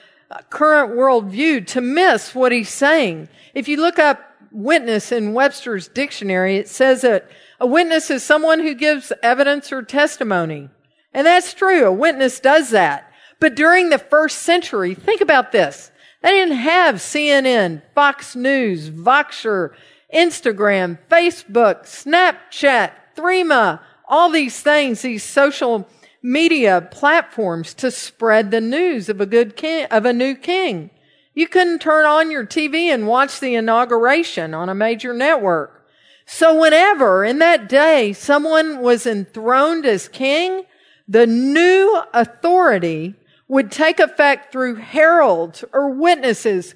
current 0.50 0.94
worldview 0.94 1.68
to 1.68 1.82
miss 1.82 2.34
what 2.34 2.52
he's 2.52 2.70
saying. 2.70 3.28
If 3.54 3.68
you 3.68 3.78
look 3.78 4.00
up 4.00 4.20
witness 4.52 5.12
in 5.12 5.34
Webster's 5.34 5.90
dictionary, 5.90 6.58
it 6.58 6.70
says 6.70 7.02
that 7.02 7.30
a 7.60 7.68
witness 7.68 8.10
is 8.10 8.24
someone 8.24 8.60
who 8.60 8.74
gives 8.74 9.12
evidence 9.22 9.72
or 9.72 9.84
testimony. 9.84 10.70
And 11.14 11.28
that's 11.28 11.54
true. 11.54 11.86
A 11.86 11.92
witness 11.92 12.40
does 12.40 12.70
that. 12.72 13.11
But 13.42 13.56
during 13.56 13.90
the 13.90 13.98
first 13.98 14.44
century, 14.44 14.94
think 14.94 15.20
about 15.20 15.52
this. 15.52 15.92
They 16.22 16.30
didn't 16.30 16.58
have 16.58 16.96
CNN, 16.96 17.82
Fox 17.96 18.36
News, 18.36 18.92
Voxer, 18.92 19.74
Instagram, 20.14 21.00
Facebook, 21.10 21.86
Snapchat, 21.86 22.92
Threema, 23.18 23.82
all 24.08 24.30
these 24.30 24.62
things, 24.62 25.02
these 25.02 25.24
social 25.24 25.90
media 26.22 26.88
platforms 26.92 27.74
to 27.74 27.90
spread 27.90 28.52
the 28.52 28.62
news 28.62 29.10
of 29.10 29.20
a 29.20 29.26
good 29.26 29.56
king, 29.56 29.86
of 29.86 30.06
a 30.06 30.14
new 30.14 30.36
king. 30.36 30.92
You 31.34 31.48
couldn't 31.48 31.80
turn 31.80 32.06
on 32.06 32.30
your 32.30 32.46
TV 32.46 32.94
and 32.94 33.08
watch 33.08 33.40
the 33.40 33.56
inauguration 33.56 34.54
on 34.54 34.70
a 34.70 34.76
major 34.76 35.14
network. 35.14 35.88
So 36.28 36.62
whenever 36.62 37.26
in 37.26 37.40
that 37.40 37.68
day 37.68 38.14
someone 38.14 38.82
was 38.82 39.08
enthroned 39.08 39.88
as 39.88 40.08
king, 40.08 40.66
the 41.08 41.26
new 41.26 42.04
authority 42.14 43.16
would 43.52 43.70
take 43.70 44.00
effect 44.00 44.50
through 44.50 44.76
heralds 44.76 45.66
or 45.74 45.90
witnesses 45.90 46.74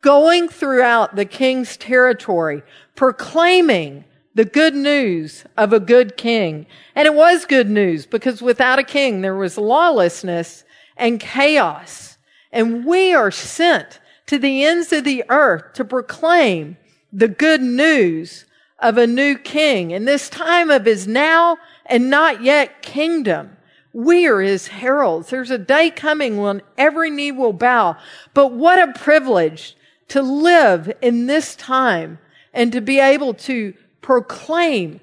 going 0.00 0.48
throughout 0.48 1.14
the 1.14 1.24
king's 1.24 1.76
territory, 1.76 2.64
proclaiming 2.96 4.04
the 4.34 4.44
good 4.44 4.74
news 4.74 5.44
of 5.56 5.72
a 5.72 5.78
good 5.78 6.16
king. 6.16 6.66
And 6.96 7.06
it 7.06 7.14
was 7.14 7.44
good 7.44 7.70
news 7.70 8.06
because 8.06 8.42
without 8.42 8.80
a 8.80 8.82
king, 8.82 9.20
there 9.20 9.36
was 9.36 9.56
lawlessness 9.56 10.64
and 10.96 11.20
chaos. 11.20 12.18
And 12.50 12.84
we 12.84 13.14
are 13.14 13.30
sent 13.30 14.00
to 14.26 14.36
the 14.36 14.64
ends 14.64 14.92
of 14.92 15.04
the 15.04 15.22
earth 15.28 15.74
to 15.74 15.84
proclaim 15.84 16.76
the 17.12 17.28
good 17.28 17.62
news 17.62 18.46
of 18.80 18.98
a 18.98 19.06
new 19.06 19.38
king. 19.38 19.92
In 19.92 20.06
this 20.06 20.28
time 20.28 20.70
of 20.70 20.86
his 20.86 21.06
now 21.06 21.58
and 21.86 22.10
not 22.10 22.42
yet 22.42 22.82
kingdom, 22.82 23.55
we 23.96 24.26
are 24.26 24.42
his 24.42 24.68
heralds. 24.68 25.30
There's 25.30 25.50
a 25.50 25.56
day 25.56 25.88
coming 25.88 26.36
when 26.36 26.60
every 26.76 27.08
knee 27.08 27.32
will 27.32 27.54
bow. 27.54 27.96
But 28.34 28.52
what 28.52 28.78
a 28.78 28.92
privilege 28.92 29.74
to 30.08 30.20
live 30.20 30.92
in 31.00 31.24
this 31.24 31.56
time 31.56 32.18
and 32.52 32.70
to 32.72 32.82
be 32.82 33.00
able 33.00 33.32
to 33.32 33.72
proclaim 34.02 35.00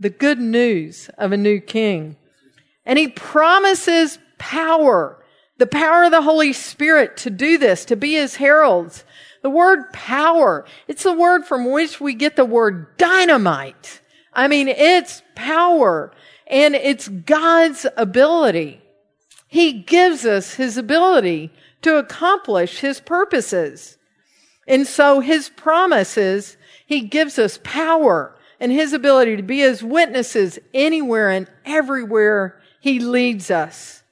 the 0.00 0.10
good 0.10 0.40
news 0.40 1.08
of 1.16 1.30
a 1.30 1.36
new 1.36 1.60
king. 1.60 2.16
And 2.84 2.98
he 2.98 3.06
promises 3.06 4.18
power, 4.38 5.16
the 5.58 5.68
power 5.68 6.02
of 6.02 6.10
the 6.10 6.22
Holy 6.22 6.52
Spirit 6.52 7.16
to 7.18 7.30
do 7.30 7.56
this, 7.56 7.84
to 7.84 7.94
be 7.94 8.14
his 8.14 8.34
heralds. 8.34 9.04
The 9.42 9.50
word 9.50 9.92
power, 9.92 10.66
it's 10.88 11.04
the 11.04 11.12
word 11.12 11.44
from 11.44 11.70
which 11.70 12.00
we 12.00 12.14
get 12.14 12.34
the 12.34 12.44
word 12.44 12.96
dynamite. 12.96 14.00
I 14.32 14.48
mean, 14.48 14.66
it's 14.66 15.22
power 15.36 16.10
and 16.46 16.74
it's 16.74 17.08
God's 17.08 17.86
ability. 17.96 18.80
He 19.48 19.72
gives 19.72 20.24
us 20.24 20.54
his 20.54 20.76
ability 20.76 21.50
to 21.82 21.96
accomplish 21.96 22.80
his 22.80 23.00
purposes. 23.00 23.98
And 24.66 24.86
so 24.86 25.20
his 25.20 25.48
promises, 25.50 26.56
he 26.86 27.02
gives 27.02 27.38
us 27.38 27.60
power 27.62 28.36
and 28.58 28.72
his 28.72 28.92
ability 28.92 29.36
to 29.36 29.42
be 29.42 29.58
his 29.58 29.82
witnesses 29.82 30.58
anywhere 30.72 31.30
and 31.30 31.48
everywhere 31.64 32.60
he 32.80 32.98
leads 33.00 33.50
us. 33.50 34.02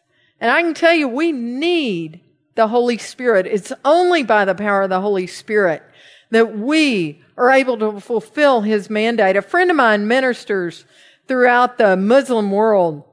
And 0.41 0.51
I 0.51 0.63
can 0.63 0.75
tell 0.75 0.95
you, 0.95 1.09
we 1.09 1.33
need 1.33 2.21
the 2.55 2.69
Holy 2.69 2.99
Spirit. 2.99 3.47
It's 3.47 3.73
only 3.85 4.23
by 4.23 4.45
the 4.45 4.55
power 4.55 4.83
of 4.83 4.91
the 4.91 5.01
Holy 5.01 5.27
Spirit 5.27 5.83
that 6.31 6.59
we 6.59 7.23
are 7.37 7.51
able 7.51 7.79
to 7.79 8.01
fulfill 8.01 8.63
his 8.63 8.91
mandate. 8.91 9.37
A 9.37 9.43
friend 9.43 9.71
of 9.71 9.77
mine 9.77 10.07
ministers 10.09 10.85
throughout 11.29 11.79
the 11.79 11.97
Muslim 11.97 12.51
world. 12.51 13.05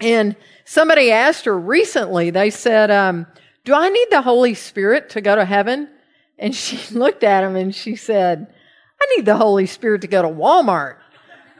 And 0.00 0.36
somebody 0.64 1.10
asked 1.10 1.44
her 1.44 1.58
recently, 1.58 2.30
they 2.30 2.50
said, 2.50 2.90
um, 2.90 3.26
do 3.64 3.74
I 3.74 3.88
need 3.88 4.08
the 4.10 4.22
Holy 4.22 4.54
Spirit 4.54 5.10
to 5.10 5.20
go 5.20 5.36
to 5.36 5.44
heaven? 5.44 5.88
And 6.38 6.54
she 6.54 6.94
looked 6.94 7.22
at 7.22 7.44
him 7.44 7.56
and 7.56 7.74
she 7.74 7.96
said, 7.96 8.46
I 9.00 9.16
need 9.16 9.26
the 9.26 9.36
Holy 9.36 9.66
Spirit 9.66 10.02
to 10.02 10.08
go 10.08 10.22
to 10.22 10.28
Walmart. 10.28 10.96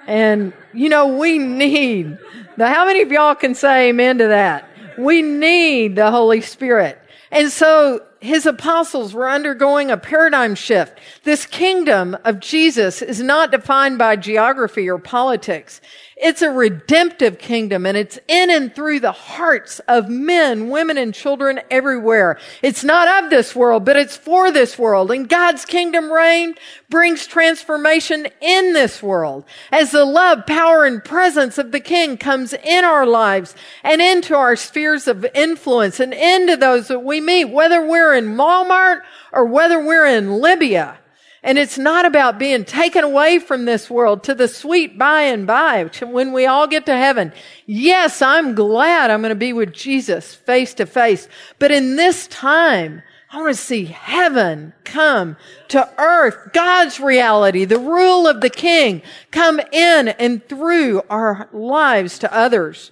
And, 0.06 0.52
you 0.72 0.88
know, 0.88 1.18
we 1.18 1.38
need 1.38 2.18
the, 2.56 2.68
how 2.68 2.86
many 2.86 3.02
of 3.02 3.12
y'all 3.12 3.34
can 3.34 3.54
say 3.54 3.90
amen 3.90 4.18
to 4.18 4.28
that? 4.28 4.68
We 4.98 5.22
need 5.22 5.96
the 5.96 6.10
Holy 6.10 6.40
Spirit. 6.40 7.00
And 7.30 7.50
so 7.50 8.04
his 8.20 8.44
apostles 8.44 9.14
were 9.14 9.28
undergoing 9.28 9.90
a 9.90 9.96
paradigm 9.96 10.54
shift. 10.54 10.98
This 11.24 11.46
kingdom 11.46 12.16
of 12.24 12.38
Jesus 12.38 13.00
is 13.00 13.20
not 13.22 13.50
defined 13.50 13.96
by 13.98 14.16
geography 14.16 14.88
or 14.88 14.98
politics. 14.98 15.80
It's 16.22 16.42
a 16.42 16.50
redemptive 16.50 17.38
kingdom 17.38 17.86
and 17.86 17.96
it's 17.96 18.18
in 18.28 18.50
and 18.50 18.74
through 18.74 19.00
the 19.00 19.10
hearts 19.10 19.78
of 19.88 20.10
men, 20.10 20.68
women, 20.68 20.98
and 20.98 21.14
children 21.14 21.60
everywhere. 21.70 22.38
It's 22.60 22.84
not 22.84 23.24
of 23.24 23.30
this 23.30 23.56
world, 23.56 23.86
but 23.86 23.96
it's 23.96 24.18
for 24.18 24.52
this 24.52 24.78
world. 24.78 25.10
And 25.10 25.26
God's 25.26 25.64
kingdom 25.64 26.12
reign 26.12 26.56
brings 26.90 27.26
transformation 27.26 28.28
in 28.42 28.74
this 28.74 29.02
world 29.02 29.44
as 29.72 29.92
the 29.92 30.04
love, 30.04 30.44
power, 30.44 30.84
and 30.84 31.02
presence 31.02 31.56
of 31.56 31.72
the 31.72 31.80
King 31.80 32.18
comes 32.18 32.52
in 32.52 32.84
our 32.84 33.06
lives 33.06 33.54
and 33.82 34.02
into 34.02 34.36
our 34.36 34.56
spheres 34.56 35.08
of 35.08 35.24
influence 35.34 36.00
and 36.00 36.12
into 36.12 36.54
those 36.54 36.88
that 36.88 37.00
we 37.00 37.22
meet, 37.22 37.46
whether 37.46 37.82
we're 37.82 38.14
in 38.14 38.36
Walmart 38.36 39.00
or 39.32 39.46
whether 39.46 39.82
we're 39.82 40.06
in 40.06 40.40
Libya. 40.42 40.98
And 41.42 41.58
it's 41.58 41.78
not 41.78 42.04
about 42.04 42.38
being 42.38 42.64
taken 42.64 43.02
away 43.02 43.38
from 43.38 43.64
this 43.64 43.88
world 43.88 44.22
to 44.24 44.34
the 44.34 44.46
sweet 44.46 44.98
by 44.98 45.22
and 45.22 45.46
by 45.46 45.84
when 46.02 46.32
we 46.32 46.44
all 46.44 46.66
get 46.66 46.84
to 46.86 46.96
heaven. 46.96 47.32
Yes, 47.64 48.20
I'm 48.20 48.54
glad 48.54 49.10
I'm 49.10 49.22
going 49.22 49.30
to 49.30 49.34
be 49.34 49.54
with 49.54 49.72
Jesus 49.72 50.34
face 50.34 50.74
to 50.74 50.84
face. 50.84 51.28
But 51.58 51.70
in 51.70 51.96
this 51.96 52.26
time, 52.26 53.02
I 53.32 53.40
want 53.40 53.56
to 53.56 53.62
see 53.62 53.86
heaven 53.86 54.74
come 54.84 55.36
to 55.68 55.88
earth, 55.98 56.52
God's 56.52 57.00
reality, 57.00 57.64
the 57.64 57.78
rule 57.78 58.26
of 58.26 58.42
the 58.42 58.50
King 58.50 59.00
come 59.30 59.60
in 59.72 60.08
and 60.08 60.46
through 60.46 61.02
our 61.08 61.48
lives 61.52 62.18
to 62.18 62.34
others. 62.34 62.90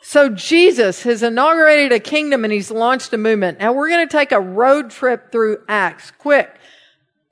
So 0.00 0.28
Jesus 0.28 1.02
has 1.02 1.24
inaugurated 1.24 1.90
a 1.90 1.98
kingdom 1.98 2.44
and 2.44 2.52
he's 2.52 2.70
launched 2.70 3.12
a 3.12 3.18
movement. 3.18 3.58
Now 3.58 3.72
we're 3.72 3.88
going 3.88 4.06
to 4.06 4.12
take 4.12 4.30
a 4.30 4.40
road 4.40 4.90
trip 4.90 5.32
through 5.32 5.58
Acts. 5.68 6.12
Quick 6.12 6.48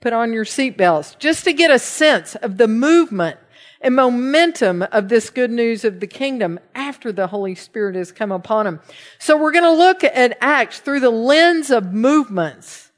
put 0.05 0.13
on 0.13 0.35
your 0.35 0.45
seatbelts 0.45 1.19
just 1.19 1.45
to 1.45 1.53
get 1.55 1.71
a 1.71 1.79
sense 1.79 2.35
of 2.35 2.59
the 2.59 2.69
movement 2.69 3.39
and 3.81 3.97
momentum 3.97 4.83
of 4.93 5.09
this 5.09 5.31
good 5.31 5.51
news 5.51 5.83
of 5.83 5.99
the 5.99 6.07
kingdom 6.07 6.61
after 6.75 7.11
the 7.11 7.29
Holy 7.29 7.55
Spirit 7.55 7.97
has 7.97 8.13
come 8.13 8.31
upon 8.31 8.67
them. 8.67 8.81
So 9.19 9.39
we're 9.39 9.51
going 9.51 9.65
to 9.65 9.73
look 9.73 10.05
at 10.05 10.37
Acts 10.43 10.81
through 10.81 11.01
the 11.01 11.09
lens 11.09 11.71
of 11.71 11.95
movements. 11.95 12.93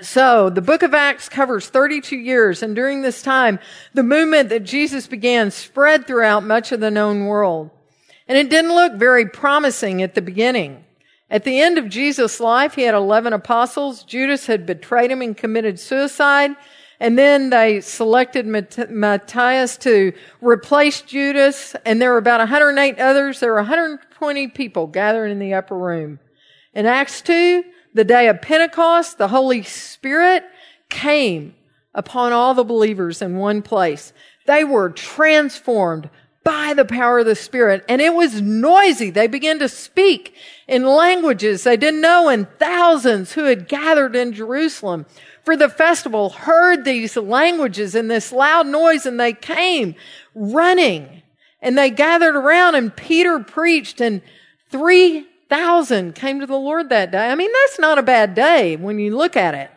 So 0.00 0.48
the 0.48 0.62
book 0.62 0.84
of 0.84 0.94
Acts 0.94 1.28
covers 1.28 1.68
32 1.68 2.16
years, 2.16 2.62
and 2.62 2.76
during 2.76 3.02
this 3.02 3.20
time, 3.20 3.58
the 3.92 4.04
movement 4.04 4.50
that 4.50 4.62
Jesus 4.62 5.08
began 5.08 5.50
spread 5.50 6.06
throughout 6.06 6.44
much 6.44 6.70
of 6.70 6.78
the 6.78 6.92
known 6.92 7.26
world. 7.26 7.70
And 8.28 8.38
it 8.38 8.48
didn't 8.48 8.76
look 8.76 8.92
very 8.92 9.28
promising 9.28 10.02
at 10.02 10.14
the 10.14 10.22
beginning. 10.22 10.84
At 11.28 11.44
the 11.44 11.60
end 11.60 11.76
of 11.76 11.88
Jesus' 11.88 12.38
life, 12.38 12.74
he 12.74 12.82
had 12.82 12.94
11 12.94 13.32
apostles. 13.32 14.04
Judas 14.04 14.46
had 14.46 14.64
betrayed 14.64 15.10
him 15.10 15.22
and 15.22 15.36
committed 15.36 15.80
suicide. 15.80 16.54
And 17.00 17.18
then 17.18 17.50
they 17.50 17.80
selected 17.80 18.46
Matthias 18.46 19.76
to 19.78 20.12
replace 20.40 21.02
Judas. 21.02 21.74
And 21.84 22.00
there 22.00 22.12
were 22.12 22.18
about 22.18 22.38
108 22.40 22.98
others. 22.98 23.40
There 23.40 23.50
were 23.50 23.56
120 23.56 24.48
people 24.48 24.86
gathered 24.86 25.26
in 25.26 25.38
the 25.38 25.54
upper 25.54 25.76
room. 25.76 26.20
In 26.74 26.86
Acts 26.86 27.20
2, 27.22 27.64
the 27.92 28.04
day 28.04 28.28
of 28.28 28.40
Pentecost, 28.40 29.18
the 29.18 29.28
Holy 29.28 29.62
Spirit 29.62 30.44
came 30.88 31.54
upon 31.94 32.32
all 32.32 32.54
the 32.54 32.64
believers 32.64 33.20
in 33.20 33.36
one 33.36 33.62
place. 33.62 34.12
They 34.46 34.62
were 34.62 34.90
transformed 34.90 36.08
by 36.46 36.74
the 36.74 36.84
power 36.84 37.18
of 37.18 37.26
the 37.26 37.34
Spirit. 37.34 37.84
And 37.88 38.00
it 38.00 38.14
was 38.14 38.40
noisy. 38.40 39.10
They 39.10 39.26
began 39.26 39.58
to 39.58 39.68
speak 39.68 40.32
in 40.68 40.84
languages 40.84 41.64
they 41.64 41.76
didn't 41.76 42.00
know 42.00 42.28
and 42.28 42.48
thousands 42.58 43.32
who 43.32 43.44
had 43.44 43.68
gathered 43.68 44.14
in 44.14 44.32
Jerusalem 44.32 45.06
for 45.44 45.56
the 45.56 45.68
festival 45.68 46.30
heard 46.30 46.84
these 46.84 47.16
languages 47.16 47.94
and 47.94 48.10
this 48.10 48.32
loud 48.32 48.66
noise 48.66 49.06
and 49.06 49.18
they 49.18 49.32
came 49.32 49.94
running 50.34 51.22
and 51.60 51.76
they 51.76 51.90
gathered 51.90 52.36
around 52.36 52.76
and 52.76 52.94
Peter 52.94 53.40
preached 53.40 54.00
and 54.00 54.22
3,000 54.70 56.14
came 56.14 56.40
to 56.40 56.46
the 56.46 56.56
Lord 56.56 56.88
that 56.90 57.10
day. 57.10 57.28
I 57.28 57.34
mean, 57.34 57.50
that's 57.52 57.78
not 57.78 57.98
a 57.98 58.02
bad 58.02 58.34
day 58.34 58.76
when 58.76 58.98
you 58.98 59.16
look 59.16 59.36
at 59.36 59.54
it. 59.54 59.70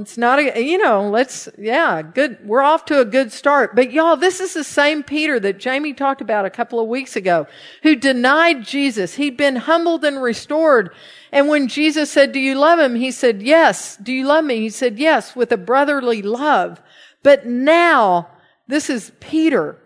It's 0.00 0.16
not 0.16 0.38
a, 0.38 0.62
you 0.62 0.78
know, 0.78 1.10
let's, 1.10 1.48
yeah, 1.58 2.00
good. 2.00 2.38
We're 2.44 2.62
off 2.62 2.86
to 2.86 3.00
a 3.00 3.04
good 3.04 3.32
start. 3.32 3.76
But 3.76 3.92
y'all, 3.92 4.16
this 4.16 4.40
is 4.40 4.54
the 4.54 4.64
same 4.64 5.02
Peter 5.02 5.38
that 5.38 5.58
Jamie 5.58 5.92
talked 5.92 6.22
about 6.22 6.46
a 6.46 6.50
couple 6.50 6.80
of 6.80 6.88
weeks 6.88 7.16
ago, 7.16 7.46
who 7.82 7.94
denied 7.94 8.64
Jesus. 8.64 9.14
He'd 9.14 9.36
been 9.36 9.56
humbled 9.56 10.04
and 10.04 10.22
restored. 10.22 10.90
And 11.32 11.48
when 11.48 11.68
Jesus 11.68 12.10
said, 12.10 12.32
do 12.32 12.40
you 12.40 12.54
love 12.54 12.78
him? 12.78 12.94
He 12.94 13.10
said, 13.10 13.42
yes. 13.42 13.96
Do 13.98 14.12
you 14.12 14.26
love 14.26 14.44
me? 14.44 14.60
He 14.60 14.70
said, 14.70 14.98
yes, 14.98 15.36
with 15.36 15.52
a 15.52 15.58
brotherly 15.58 16.22
love. 16.22 16.80
But 17.22 17.44
now, 17.44 18.28
this 18.66 18.88
is 18.88 19.12
Peter 19.20 19.76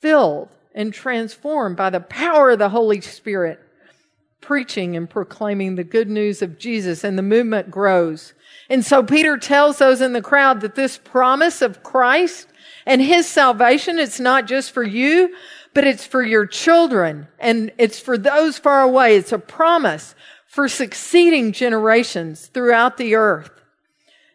filled 0.00 0.48
and 0.74 0.92
transformed 0.92 1.76
by 1.76 1.90
the 1.90 2.00
power 2.00 2.50
of 2.50 2.58
the 2.58 2.70
Holy 2.70 3.00
Spirit, 3.00 3.60
preaching 4.40 4.96
and 4.96 5.08
proclaiming 5.08 5.74
the 5.74 5.84
good 5.84 6.08
news 6.08 6.42
of 6.42 6.58
Jesus, 6.58 7.04
and 7.04 7.18
the 7.18 7.22
movement 7.22 7.70
grows. 7.70 8.34
And 8.68 8.84
so 8.84 9.02
Peter 9.02 9.36
tells 9.36 9.78
those 9.78 10.00
in 10.00 10.12
the 10.12 10.22
crowd 10.22 10.60
that 10.60 10.74
this 10.74 10.98
promise 10.98 11.60
of 11.60 11.82
Christ 11.82 12.48
and 12.86 13.02
his 13.02 13.26
salvation, 13.28 13.98
it's 13.98 14.20
not 14.20 14.46
just 14.46 14.72
for 14.72 14.82
you, 14.82 15.34
but 15.74 15.84
it's 15.84 16.06
for 16.06 16.22
your 16.22 16.46
children 16.46 17.28
and 17.38 17.72
it's 17.78 18.00
for 18.00 18.16
those 18.16 18.58
far 18.58 18.82
away. 18.82 19.16
It's 19.16 19.32
a 19.32 19.38
promise 19.38 20.14
for 20.46 20.68
succeeding 20.68 21.52
generations 21.52 22.46
throughout 22.46 22.96
the 22.96 23.14
earth. 23.14 23.59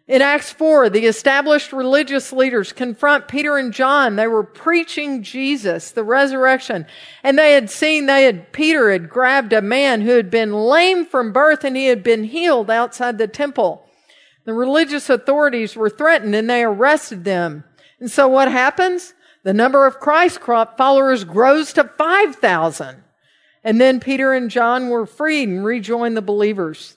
In 0.08 0.22
Acts 0.22 0.52
4, 0.52 0.92
the 0.92 1.08
established 1.08 1.74
religious 1.74 2.32
leaders 2.32 2.72
confront 2.72 3.28
Peter 3.28 3.58
and 3.58 3.74
John. 3.74 4.16
They 4.16 4.28
were 4.28 4.44
preaching 4.44 5.24
Jesus, 5.24 5.90
the 5.90 6.04
resurrection, 6.04 6.86
and 7.24 7.40
they 7.40 7.54
had 7.54 7.72
seen 7.72 8.06
they 8.06 8.26
had, 8.26 8.52
Peter 8.54 8.92
had 8.92 9.10
grabbed 9.10 9.52
a 9.52 9.64
man 9.64 10.02
who 10.02 10.12
had 10.12 10.30
been 10.30 10.54
lame 10.54 11.08
from 11.08 11.34
birth 11.34 11.64
and 11.64 11.76
he 11.76 11.88
had 11.88 12.04
been 12.04 12.26
healed 12.26 12.70
outside 12.70 13.18
the 13.18 13.28
temple. 13.28 13.84
The 14.44 14.54
religious 14.54 15.10
authorities 15.10 15.76
were 15.76 15.90
threatened 15.90 16.36
and 16.36 16.48
they 16.48 16.64
arrested 16.64 17.24
them. 17.24 17.64
And 18.00 18.12
so 18.12 18.28
what 18.28 18.52
happens? 18.52 19.16
The 19.42 19.56
number 19.56 19.88
of 19.88 20.00
Christ 20.00 20.40
followers 20.40 21.24
grows 21.24 21.74
to 21.74 21.84
5,000. 21.84 23.04
And 23.64 23.82
then 23.82 24.00
Peter 24.00 24.34
and 24.34 24.52
John 24.52 24.90
were 24.90 25.08
freed 25.08 25.50
and 25.50 25.66
rejoined 25.66 26.16
the 26.16 26.22
believers. 26.22 26.96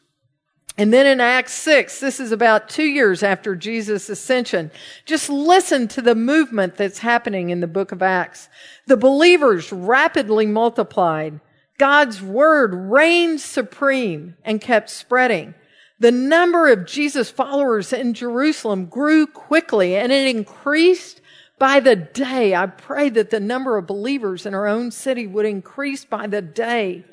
And 0.79 0.93
then 0.93 1.07
in 1.07 1.21
Acts 1.21 1.53
6, 1.55 2.01
this 2.01 2.21
is 2.21 2.33
about 2.33 2.69
two 2.69 2.85
years 2.85 3.23
after 3.23 3.55
Jesus' 3.55 4.09
ascension. 4.09 4.71
Just 5.05 5.29
listen 5.29 5.89
to 5.89 6.01
the 6.01 6.15
movement 6.15 6.77
that's 6.77 6.99
happening 6.99 7.51
in 7.51 7.61
the 7.61 7.67
book 7.67 7.93
of 7.93 8.01
Acts. 8.01 8.49
The 8.87 8.97
believers 8.97 9.73
rapidly 9.73 10.47
multiplied. 10.47 11.41
God's 11.79 12.23
word 12.23 12.73
reigned 12.75 13.41
supreme 13.41 14.37
and 14.45 14.61
kept 14.61 14.89
spreading 14.89 15.55
the 16.01 16.13
number 16.13 16.69
of 16.69 16.87
Jesus 16.87 17.31
followers 17.31 17.93
in 17.93 18.15
Jerusalem 18.15 18.87
grew 18.87 19.27
quickly 19.27 19.97
and 19.97 20.13
it 20.13 20.35
increased 20.35 21.21
by 21.59 21.81
the 21.81 21.97
day. 21.97 22.55
I 22.55 22.67
pray 22.67 23.09
that 23.11 23.31
the 23.31 23.41
number 23.41 23.77
of 23.77 23.87
believers 23.87 24.47
in 24.47 24.55
our 24.55 24.69
own 24.69 24.93
city 24.93 25.27
would 25.27 25.45
increase 25.45 26.05
by 26.05 26.29
the 26.29 26.41
day. 26.41 27.05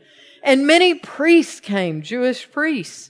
And 0.43 0.67
many 0.67 0.93
priests 0.93 1.59
came, 1.59 2.03
Jewish 2.03 2.51
priests. 2.51 3.09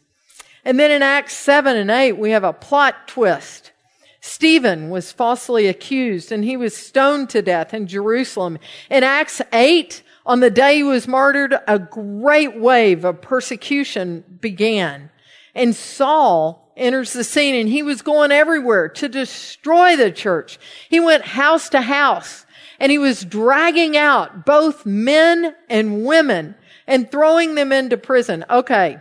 And 0.66 0.80
then 0.80 0.90
in 0.90 1.04
Acts 1.04 1.38
7 1.38 1.78
and 1.78 1.92
8, 1.92 2.14
we 2.14 2.32
have 2.32 2.44
a 2.44 2.52
plot 2.52 3.08
twist. 3.08 3.72
Stephen 4.20 4.90
was 4.90 5.12
falsely 5.12 5.68
accused 5.68 6.32
and 6.32 6.44
he 6.44 6.58
was 6.58 6.76
stoned 6.76 7.30
to 7.30 7.44
death 7.44 7.76
in 7.76 7.86
Jerusalem. 7.86 8.58
In 8.90 9.04
Acts 9.04 9.40
8, 9.54 10.02
on 10.26 10.40
the 10.40 10.50
day 10.50 10.78
he 10.78 10.84
was 10.84 11.08
martyred, 11.08 11.54
a 11.68 11.78
great 11.78 12.60
wave 12.60 13.06
of 13.06 13.22
persecution 13.22 14.24
began. 14.42 15.12
And 15.54 15.76
Saul 15.76 16.74
enters 16.76 17.14
the 17.14 17.24
scene 17.24 17.54
and 17.54 17.70
he 17.70 17.84
was 17.84 18.02
going 18.02 18.32
everywhere 18.32 18.90
to 18.90 19.08
destroy 19.08 19.96
the 19.96 20.12
church. 20.12 20.58
He 20.90 21.00
went 21.00 21.24
house 21.24 21.70
to 21.70 21.82
house 21.82 22.48
and 22.80 22.92
he 22.92 22.98
was 22.98 23.24
dragging 23.24 23.96
out 23.96 24.44
both 24.44 24.88
men 24.88 25.56
and 25.70 26.04
women 26.04 26.56
and 26.88 27.10
throwing 27.12 27.54
them 27.54 27.72
into 27.72 27.98
prison. 27.98 28.44
Okay. 28.50 29.00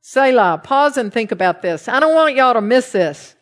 Selah, 0.00 0.60
pause 0.62 0.96
and 0.96 1.12
think 1.12 1.32
about 1.32 1.62
this. 1.62 1.88
I 1.88 2.00
don't 2.00 2.14
want 2.14 2.34
y'all 2.34 2.54
to 2.54 2.60
miss 2.60 2.92
this. 2.92 3.34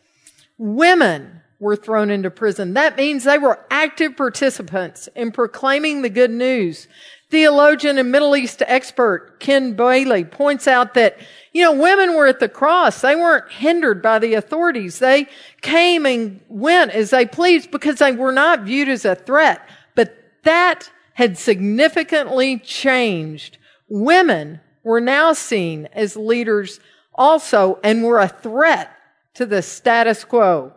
Women 0.57 1.41
were 1.59 1.75
thrown 1.75 2.09
into 2.09 2.29
prison. 2.29 2.73
That 2.73 2.97
means 2.97 3.23
they 3.23 3.37
were 3.37 3.59
active 3.71 4.15
participants 4.15 5.07
in 5.15 5.31
proclaiming 5.31 6.01
the 6.01 6.09
good 6.09 6.31
news. 6.31 6.87
Theologian 7.29 7.97
and 7.97 8.11
Middle 8.11 8.35
East 8.35 8.63
expert 8.65 9.39
Ken 9.39 9.73
Bailey 9.73 10.23
points 10.23 10.67
out 10.67 10.93
that 10.93 11.17
you 11.57 11.63
know, 11.63 11.73
women 11.73 12.13
were 12.13 12.27
at 12.27 12.39
the 12.39 12.47
cross. 12.47 13.01
They 13.01 13.15
weren't 13.15 13.51
hindered 13.51 13.99
by 13.99 14.19
the 14.19 14.35
authorities. 14.35 14.99
They 14.99 15.25
came 15.61 16.05
and 16.05 16.39
went 16.49 16.91
as 16.91 17.09
they 17.09 17.25
pleased 17.25 17.71
because 17.71 17.95
they 17.95 18.11
were 18.11 18.31
not 18.31 18.61
viewed 18.61 18.89
as 18.89 19.05
a 19.05 19.15
threat. 19.15 19.67
But 19.95 20.15
that 20.43 20.91
had 21.15 21.35
significantly 21.35 22.59
changed. 22.59 23.57
Women 23.89 24.59
were 24.87 25.01
now 25.01 25.33
seen 25.33 25.87
as 25.91 26.15
leaders 26.15 26.79
also 27.13 27.77
and 27.83 28.03
were 28.03 28.19
a 28.19 28.29
threat 28.29 28.89
to 29.33 29.45
the 29.45 29.61
status 29.61 30.23
quo. 30.23 30.71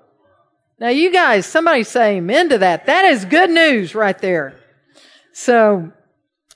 Now 0.80 0.88
you 0.88 1.12
guys, 1.12 1.46
somebody 1.46 1.84
say 1.84 2.16
amen 2.16 2.48
to 2.48 2.58
that. 2.58 2.86
That 2.86 3.04
is 3.04 3.24
good 3.24 3.50
news 3.50 3.94
right 3.94 4.18
there. 4.18 4.56
So, 5.32 5.92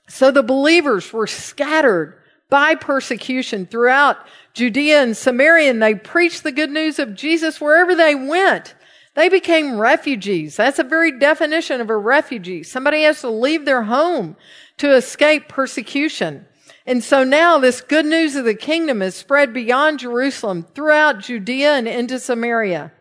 so 0.09 0.33
the 0.33 0.43
believers 0.43 1.13
were 1.13 1.29
scattered 1.29 2.19
by 2.51 2.75
persecution 2.75 3.67
throughout 3.67 4.17
Judea 4.53 5.03
and 5.03 5.17
Samaria, 5.17 5.71
and 5.71 5.83
they 5.83 5.95
preached 5.95 6.43
the 6.43 6.53
good 6.53 6.71
news 6.71 6.99
of 6.99 7.15
Jesus 7.15 7.61
wherever 7.61 7.95
they 7.95 8.15
went. 8.15 8.75
They 9.15 9.29
became 9.29 9.79
refugees. 9.79 10.57
That's 10.57 10.81
a 10.81 10.85
very 10.85 11.19
definition 11.19 11.81
of 11.81 11.89
a 11.89 11.97
refugee. 11.97 12.65
Somebody 12.65 13.03
has 13.05 13.21
to 13.21 13.31
leave 13.31 13.65
their 13.65 13.83
home 13.85 14.37
to 14.79 14.93
escape 14.95 15.49
persecution. 15.49 16.47
And 16.87 17.03
so 17.03 17.25
now 17.25 17.59
this 17.59 17.81
good 17.81 18.05
news 18.05 18.37
of 18.37 18.45
the 18.45 18.55
kingdom 18.55 19.01
is 19.01 19.15
spread 19.15 19.55
beyond 19.55 20.01
Jerusalem 20.01 20.67
throughout 20.75 21.21
Judea 21.21 21.75
and 21.75 21.89
into 21.89 22.19
Samaria. 22.19 22.93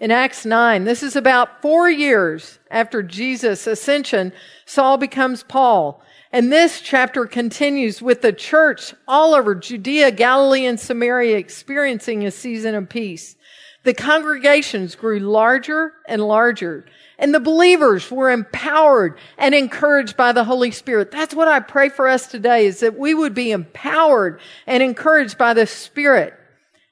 In 0.00 0.10
Acts 0.10 0.44
9, 0.44 0.84
this 0.84 1.02
is 1.02 1.14
about 1.14 1.62
four 1.62 1.88
years 1.88 2.58
after 2.70 3.02
Jesus' 3.02 3.66
ascension, 3.66 4.32
Saul 4.66 4.98
becomes 4.98 5.44
Paul. 5.44 6.02
And 6.32 6.50
this 6.50 6.80
chapter 6.80 7.26
continues 7.26 8.02
with 8.02 8.20
the 8.20 8.32
church 8.32 8.92
all 9.06 9.34
over 9.34 9.54
Judea, 9.54 10.10
Galilee, 10.10 10.66
and 10.66 10.80
Samaria 10.80 11.38
experiencing 11.38 12.26
a 12.26 12.32
season 12.32 12.74
of 12.74 12.88
peace. 12.88 13.36
The 13.84 13.94
congregations 13.94 14.96
grew 14.96 15.20
larger 15.20 15.92
and 16.08 16.26
larger. 16.26 16.86
And 17.18 17.34
the 17.34 17.40
believers 17.40 18.10
were 18.10 18.30
empowered 18.30 19.18
and 19.38 19.54
encouraged 19.54 20.16
by 20.16 20.32
the 20.32 20.44
Holy 20.44 20.70
Spirit. 20.70 21.10
That's 21.10 21.34
what 21.34 21.48
I 21.48 21.60
pray 21.60 21.88
for 21.88 22.08
us 22.08 22.26
today 22.26 22.66
is 22.66 22.80
that 22.80 22.98
we 22.98 23.14
would 23.14 23.34
be 23.34 23.52
empowered 23.52 24.40
and 24.66 24.82
encouraged 24.82 25.38
by 25.38 25.54
the 25.54 25.66
Spirit. 25.66 26.34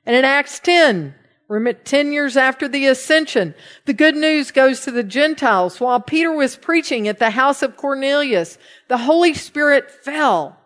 And 0.06 0.14
in 0.14 0.24
Acts 0.24 0.60
10, 0.60 1.14
10 1.84 2.12
years 2.12 2.36
after 2.36 2.68
the 2.68 2.86
ascension, 2.86 3.54
the 3.84 3.92
good 3.92 4.16
news 4.16 4.50
goes 4.50 4.80
to 4.80 4.90
the 4.90 5.02
Gentiles. 5.02 5.80
While 5.80 6.00
Peter 6.00 6.32
was 6.32 6.56
preaching 6.56 7.08
at 7.08 7.18
the 7.18 7.30
house 7.30 7.62
of 7.62 7.76
Cornelius, 7.76 8.58
the 8.88 8.98
Holy 8.98 9.34
Spirit 9.34 9.90
fell 9.90 10.56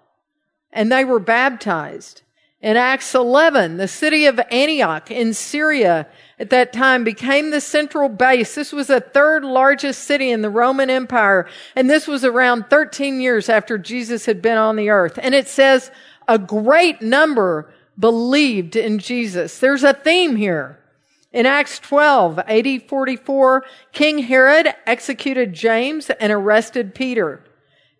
and 0.73 0.92
they 0.92 1.05
were 1.05 1.19
baptized. 1.19 2.23
In 2.61 2.77
Acts 2.77 3.14
11, 3.14 3.79
the 3.79 3.88
city 3.88 4.27
of 4.27 4.40
Antioch 4.51 5.11
in 5.11 5.35
Syria 5.35 6.07
at 6.38 6.51
that 6.51 6.72
time 6.72 7.03
became 7.03 7.51
the 7.51 7.61
central 7.61 8.09
base. 8.09 8.55
This 8.55 8.72
was 8.72 8.88
the 8.88 9.01
third 9.01 9.42
largest 9.44 10.05
city 10.05 10.31
in 10.31 10.42
the 10.42 10.51
Roman 10.51 10.90
Empire. 10.90 11.49
And 11.75 11.88
this 11.88 12.07
was 12.07 12.25
around 12.25 12.66
13 12.68 13.20
years 13.20 13.49
after 13.49 13.79
Jesus 13.79 14.27
had 14.27 14.42
been 14.42 14.59
on 14.59 14.77
the 14.77 14.90
earth. 14.90 15.18
And 15.22 15.35
it 15.35 15.49
says 15.49 15.90
a 16.29 16.38
great 16.38 17.01
number 17.01 17.72
believed 17.99 18.77
in 18.77 18.99
Jesus. 18.99 19.59
There's 19.59 19.85
a 19.85 19.94
theme 19.94 20.37
here. 20.37 20.79
In 21.33 21.46
Acts 21.46 21.79
12, 21.79 22.38
AD 22.40 22.88
44, 22.88 23.64
King 23.92 24.18
Herod 24.18 24.68
executed 24.87 25.53
James 25.55 26.11
and 26.11 26.33
arrested 26.33 26.94
Peter. 26.94 27.42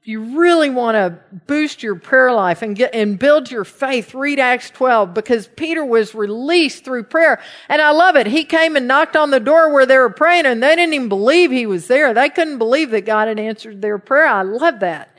You 0.07 0.38
really 0.38 0.71
want 0.71 0.95
to 0.95 1.19
boost 1.49 1.83
your 1.83 1.97
prayer 1.97 2.33
life 2.33 2.62
and 2.62 2.77
get, 2.77 2.95
and 2.95 3.19
build 3.19 3.51
your 3.51 3.64
faith, 3.64 4.14
read 4.14 4.38
Acts 4.38 4.71
12 4.71 5.12
because 5.12 5.49
Peter 5.57 5.85
was 5.85 6.14
released 6.14 6.85
through 6.85 7.03
prayer. 7.03 7.42
And 7.69 7.83
I 7.83 7.90
love 7.90 8.14
it. 8.14 8.29
He 8.29 8.45
came 8.45 8.77
and 8.77 8.87
knocked 8.87 9.16
on 9.16 9.33
the 9.33 9.40
door 9.40 9.73
where 9.73 9.85
they 9.85 9.99
were 9.99 10.09
praying 10.09 10.47
and 10.47 10.62
they 10.62 10.77
didn't 10.77 10.95
even 10.95 11.09
believe 11.09 11.51
he 11.51 11.66
was 11.66 11.88
there. 11.88 12.14
They 12.14 12.29
couldn't 12.29 12.59
believe 12.59 12.90
that 12.90 13.05
God 13.05 13.27
had 13.27 13.40
answered 13.40 13.83
their 13.83 13.99
prayer. 13.99 14.29
I 14.29 14.42
love 14.42 14.79
that. 14.79 15.11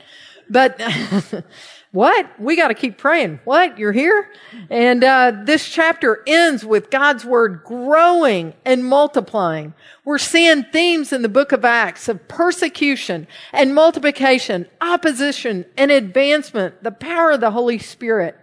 But 0.48 0.80
What? 1.92 2.38
We 2.38 2.54
got 2.54 2.68
to 2.68 2.74
keep 2.74 2.98
praying. 2.98 3.40
What? 3.44 3.78
You're 3.78 3.92
here? 3.92 4.30
And 4.68 5.02
uh, 5.02 5.32
this 5.44 5.66
chapter 5.66 6.22
ends 6.26 6.64
with 6.64 6.90
God's 6.90 7.24
word 7.24 7.62
growing 7.64 8.52
and 8.66 8.84
multiplying. 8.84 9.72
We're 10.04 10.18
seeing 10.18 10.64
themes 10.64 11.14
in 11.14 11.22
the 11.22 11.30
book 11.30 11.50
of 11.52 11.64
Acts 11.64 12.08
of 12.08 12.28
persecution 12.28 13.26
and 13.52 13.74
multiplication, 13.74 14.66
opposition 14.82 15.64
and 15.78 15.90
advancement, 15.90 16.82
the 16.82 16.90
power 16.90 17.32
of 17.32 17.40
the 17.40 17.52
Holy 17.52 17.78
Spirit. 17.78 18.36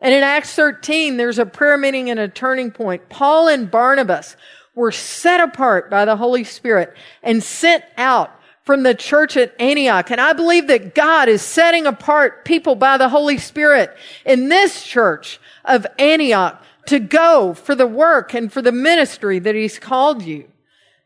And 0.00 0.14
in 0.14 0.22
Acts 0.22 0.54
13, 0.54 1.18
there's 1.18 1.38
a 1.38 1.46
prayer 1.46 1.76
meeting 1.76 2.08
and 2.08 2.18
a 2.18 2.26
turning 2.26 2.70
point. 2.70 3.08
Paul 3.10 3.48
and 3.48 3.70
Barnabas 3.70 4.36
were 4.74 4.92
set 4.92 5.40
apart 5.40 5.90
by 5.90 6.06
the 6.06 6.16
Holy 6.16 6.44
Spirit 6.44 6.96
and 7.22 7.42
sent 7.42 7.84
out 7.98 8.30
from 8.64 8.82
the 8.82 8.94
church 8.94 9.36
at 9.36 9.54
Antioch. 9.60 10.10
And 10.10 10.20
I 10.20 10.32
believe 10.32 10.68
that 10.68 10.94
God 10.94 11.28
is 11.28 11.42
setting 11.42 11.86
apart 11.86 12.44
people 12.44 12.74
by 12.74 12.96
the 12.96 13.08
Holy 13.08 13.38
Spirit 13.38 13.94
in 14.24 14.48
this 14.48 14.84
church 14.84 15.40
of 15.64 15.86
Antioch 15.98 16.62
to 16.86 16.98
go 16.98 17.54
for 17.54 17.74
the 17.74 17.86
work 17.86 18.34
and 18.34 18.52
for 18.52 18.62
the 18.62 18.72
ministry 18.72 19.38
that 19.38 19.54
He's 19.54 19.78
called 19.78 20.22
you. 20.22 20.48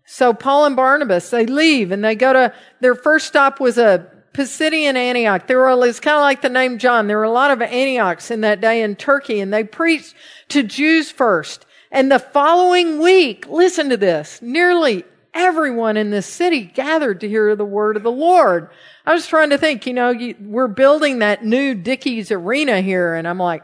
So 0.07 0.33
Paul 0.33 0.67
and 0.67 0.77
Barnabas, 0.77 1.31
they 1.31 1.47
leave 1.47 1.91
and 1.91 2.05
they 2.05 2.15
go 2.15 2.33
to, 2.33 2.55
their 2.81 2.95
first 2.95 3.27
stop 3.27 3.59
was 3.59 3.77
a 3.77 4.07
Pisidian 4.33 4.95
Antioch. 4.95 5.47
There 5.47 5.59
were, 5.59 5.87
it's 5.87 5.99
kind 5.99 6.17
of 6.17 6.23
like 6.23 6.43
the 6.43 6.49
name 6.49 6.79
John. 6.79 7.07
There 7.07 7.17
were 7.17 7.25
a 7.25 7.31
lot 7.31 7.51
of 7.51 7.61
Antiochs 7.63 8.31
in 8.31 8.43
that 8.43 8.61
day 8.61 8.83
in 8.83 8.95
Turkey 8.95 9.41
and 9.41 9.53
they 9.53 9.65
preached 9.65 10.15
to 10.49 10.63
Jews 10.63 11.11
first. 11.11 11.67
And 11.91 12.13
the 12.13 12.19
following 12.19 13.01
week, 13.01 13.47
listen 13.49 13.89
to 13.89 13.97
this, 13.97 14.41
nearly 14.43 15.05
everyone 15.37 15.99
in 15.99 16.11
this 16.11 16.27
city 16.27 16.63
gathered 16.63 17.21
to 17.21 17.29
hear 17.29 17.55
the 17.55 17.65
word 17.65 17.97
of 17.97 18.03
the 18.03 18.11
Lord. 18.11 18.71
I 19.05 19.13
was 19.13 19.27
trying 19.27 19.51
to 19.51 19.59
think, 19.59 19.87
you 19.87 19.93
know, 19.93 20.11
you, 20.11 20.35
we're 20.41 20.67
building 20.67 21.19
that 21.19 21.45
new 21.45 21.75
Dickies 21.75 22.33
arena 22.33 22.81
here, 22.81 23.15
and 23.15 23.29
I'm 23.29 23.39
like, 23.39 23.63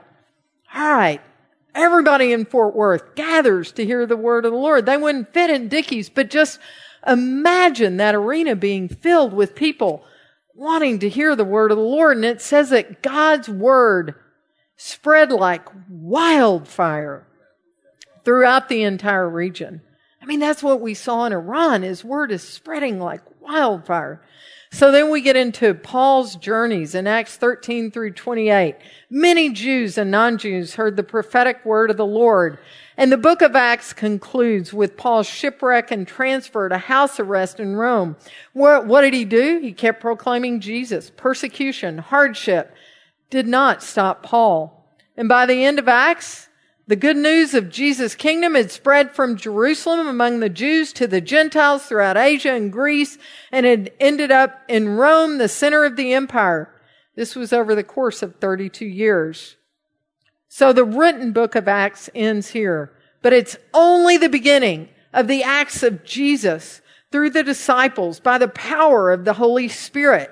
all 0.75 0.95
right, 0.95 1.21
everybody 1.75 2.33
in 2.33 2.45
Fort 2.45 2.77
Worth 2.77 3.15
gathers 3.15 3.73
to 3.73 3.85
hear 3.87 4.07
the 4.07 4.17
word 4.17 4.45
of 4.45 4.53
the 4.53 4.59
Lord. 4.59 4.85
They 4.85 4.99
wouldn't 4.99 5.33
fit 5.33 5.51
in 5.51 5.69
Dickies, 5.69 6.11
but 6.11 6.31
just 6.31 6.59
imagine 7.07 7.97
that 7.97 8.15
arena 8.15 8.55
being 8.55 8.89
filled 8.89 9.33
with 9.33 9.55
people 9.55 10.05
wanting 10.55 10.99
to 10.99 11.09
hear 11.09 11.35
the 11.35 11.45
word 11.45 11.71
of 11.71 11.79
the 11.79 11.83
Lord. 11.83 12.17
And 12.17 12.25
it 12.27 12.43
says 12.43 12.71
that 12.71 13.03
God's 13.03 13.49
word 13.49 14.15
spread 14.77 15.33
like 15.33 15.67
wildfire 15.89 17.27
throughout 18.25 18.69
the 18.69 18.83
entire 18.83 19.29
region. 19.29 19.81
I 20.23 20.27
mean, 20.27 20.39
that's 20.39 20.63
what 20.63 20.81
we 20.81 20.95
saw 20.95 21.25
in 21.27 21.33
Iran. 21.33 21.83
His 21.83 22.05
word 22.05 22.31
is 22.31 22.47
spreading 22.47 23.01
like 23.01 23.23
wildfire. 23.41 24.23
So 24.71 24.91
then 24.91 25.11
we 25.11 25.21
get 25.21 25.37
into 25.37 25.75
Paul's 25.75 26.37
journeys 26.37 26.95
in 26.95 27.07
Acts 27.07 27.37
13 27.37 27.91
through 27.91 28.13
28. 28.13 28.77
Many 29.11 29.51
Jews 29.51 29.99
and 29.99 30.11
non-Jews 30.11 30.77
heard 30.77 30.97
the 30.97 31.03
prophetic 31.03 31.63
word 31.65 31.91
of 31.91 31.99
the 31.99 32.07
Lord. 32.07 32.59
And 32.97 33.13
the 33.13 33.19
book 33.19 33.43
of 33.43 33.55
Acts 33.55 33.93
concludes 33.93 34.73
with 34.73 34.97
Paul's 34.97 35.29
shipwreck 35.29 35.91
and 35.91 36.09
transfer 36.09 36.71
to 36.71 36.79
house 36.79 37.21
arrest 37.21 37.61
in 37.61 37.77
Rome. 37.77 38.17
What, 38.55 38.87
what 38.87 39.03
did 39.03 39.13
he 39.13 39.27
do? 39.27 39.59
He 39.61 39.73
kept 39.73 40.01
proclaiming 40.01 40.61
Jesus. 40.61 41.11
Persecution, 41.11 41.99
hardship 41.99 42.75
did 43.29 43.47
not 43.47 43.83
stop 43.83 44.23
Paul. 44.23 44.87
And 45.19 45.29
by 45.29 45.45
the 45.45 45.65
end 45.65 45.81
of 45.81 45.89
Acts, 45.89 46.49
the 46.87 46.97
good 46.97 47.16
news 47.16 47.55
of 47.55 47.71
Jesus' 47.71 48.14
kingdom 48.14 48.55
had 48.55 48.71
spread 48.71 49.14
from 49.14 49.37
Jerusalem 49.37 50.09
among 50.09 50.40
the 50.40 50.49
Jews 50.49 50.92
to 50.95 51.07
the 51.07 51.21
Gentiles 51.21 51.87
throughout 51.87 52.16
Asia 52.16 52.53
and 52.53 52.73
Greece 52.73 53.18
and 53.53 53.64
had 53.64 53.92
ended 54.01 54.33
up 54.33 54.62
in 54.68 54.97
Rome, 54.97 55.38
the 55.38 55.49
center 55.49 55.85
of 55.85 55.97
the 55.97 56.12
empire. 56.12 56.68
This 57.14 57.37
was 57.37 57.53
over 57.53 57.75
the 57.75 57.85
course 57.85 58.23
of 58.23 58.37
32 58.37 58.85
years. 58.85 59.57
So 60.49 60.73
the 60.73 60.85
written 60.85 61.33
book 61.33 61.55
of 61.55 61.68
Acts 61.68 62.11
ends 62.14 62.49
here, 62.49 62.92
but 63.23 63.33
it's 63.33 63.57
only 63.73 64.16
the 64.16 64.29
beginning 64.29 64.88
of 65.12 65.29
the 65.29 65.42
acts 65.42 65.83
of 65.83 66.05
Jesus 66.05 66.81
through 67.12 67.31
the 67.31 67.45
disciples 67.45 68.18
by 68.18 68.38
the 68.38 68.49
power 68.49 69.12
of 69.12 69.25
the 69.25 69.35
Holy 69.35 69.68
Spirit. 69.68 70.31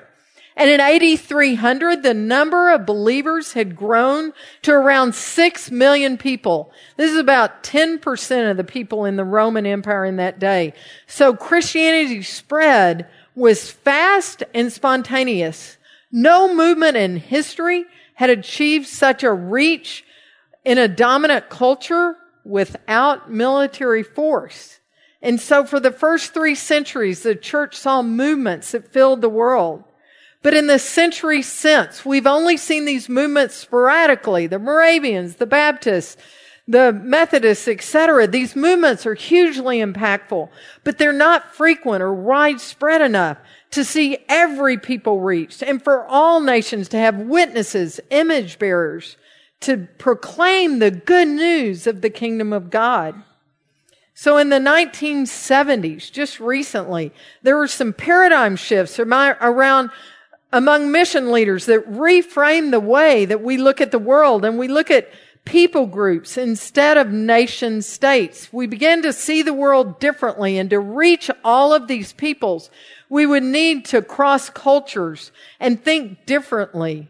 And 0.57 0.69
in 0.69 0.81
AD 0.81 1.21
300, 1.21 2.03
the 2.03 2.13
number 2.13 2.71
of 2.71 2.85
believers 2.85 3.53
had 3.53 3.77
grown 3.77 4.33
to 4.63 4.73
around 4.73 5.15
6 5.15 5.71
million 5.71 6.19
people. 6.19 6.73
This 6.97 7.13
is 7.13 7.19
about 7.19 7.63
10% 7.63 8.51
of 8.51 8.57
the 8.57 8.65
people 8.65 9.05
in 9.05 9.17
the 9.17 9.25
Roman 9.25 9.65
Empire 9.65 10.05
in 10.05 10.17
that 10.17 10.39
day. 10.39 10.75
So 11.07 11.35
Christianity 11.35 12.23
spread 12.23 13.09
was 13.35 13.71
fast 13.71 14.43
and 14.53 14.73
spontaneous. 14.73 15.79
No 16.13 16.53
movement 16.53 16.97
in 16.97 17.17
history 17.17 17.85
had 18.15 18.31
achieved 18.31 18.87
such 18.87 19.23
a 19.23 19.33
reach 19.33 20.05
in 20.65 20.79
a 20.79 20.89
dominant 20.89 21.49
culture 21.49 22.17
without 22.45 23.31
military 23.31 24.03
force. 24.03 24.81
And 25.23 25.41
so 25.41 25.65
for 25.65 25.81
the 25.81 25.93
first 25.93 26.35
three 26.35 26.55
centuries, 26.55 27.23
the 27.23 27.35
church 27.35 27.77
saw 27.77 28.03
movements 28.03 28.73
that 28.73 28.93
filled 28.93 29.21
the 29.21 29.29
world. 29.29 29.85
But 30.43 30.55
in 30.55 30.69
the 30.69 30.79
century 30.79 31.43
since, 31.43 32.05
we've 32.05 32.27
only 32.27 32.57
seen 32.57 32.87
these 32.87 33.09
movements 33.09 33.55
sporadically. 33.55 34.47
The 34.47 34.59
Moravians, 34.59 35.37
the 35.37 35.47
Baptists, 35.47 36.17
the 36.67 36.93
Methodists, 36.93 37.69
etc. 37.69 38.27
These 38.27 38.57
movements 38.57 39.05
are 39.05 39.15
hugely 39.15 39.79
impactful, 39.79 40.49
but 40.83 40.99
they're 40.99 41.13
not 41.13 41.55
frequent 41.55 42.03
or 42.03 42.15
widespread 42.15 43.03
enough 43.03 43.39
to 43.73 43.85
see 43.85 44.19
every 44.29 44.79
people 44.79 45.21
reached 45.21 45.63
and 45.63 45.83
for 45.83 46.07
all 46.07 46.41
nations 46.41 46.89
to 46.89 46.97
have 46.97 47.17
witnesses, 47.17 48.01
image 48.11 48.59
bearers, 48.59 49.17
to 49.61 49.89
proclaim 49.99 50.79
the 50.79 50.91
good 50.91 51.29
news 51.29 51.87
of 51.87 52.01
the 52.01 52.11
kingdom 52.11 52.53
of 52.53 52.71
God. 52.71 53.23
So 54.15 54.39
in 54.39 54.49
the 54.49 54.57
1970s, 54.57 56.11
just 56.11 56.41
recently, 56.41 57.13
there 57.43 57.57
were 57.57 57.69
some 57.69 57.93
paradigm 57.93 58.57
shifts 58.57 58.99
around 58.99 59.91
among 60.53 60.91
mission 60.91 61.31
leaders 61.31 61.67
that 61.67 61.91
reframe 61.91 62.71
the 62.71 62.81
way 62.81 63.25
that 63.25 63.43
we 63.43 63.57
look 63.57 63.81
at 63.81 63.91
the 63.91 63.99
world 63.99 64.45
and 64.45 64.59
we 64.59 64.69
look 64.69 64.91
at 64.91 65.11
people 65.45 65.87
groups 65.87 66.37
instead 66.37 66.97
of 66.97 67.11
nation 67.11 67.83
states. 67.83 68.53
We 68.53 68.67
begin 68.67 69.03
to 69.03 69.13
see 69.13 69.43
the 69.43 69.55
world 69.55 69.99
differently 70.01 70.59
and 70.59 70.71
to 70.71 70.79
reach 70.79 71.31
all 71.45 71.73
of 71.73 71.89
these 71.89 72.13
peoples, 72.13 72.71
we 73.09 73.27
would 73.27 73.43
need 73.43 73.85
to 73.87 74.03
cross 74.03 74.51
cultures 74.51 75.33
and 75.59 75.83
think 75.83 76.27
differently. 76.27 77.09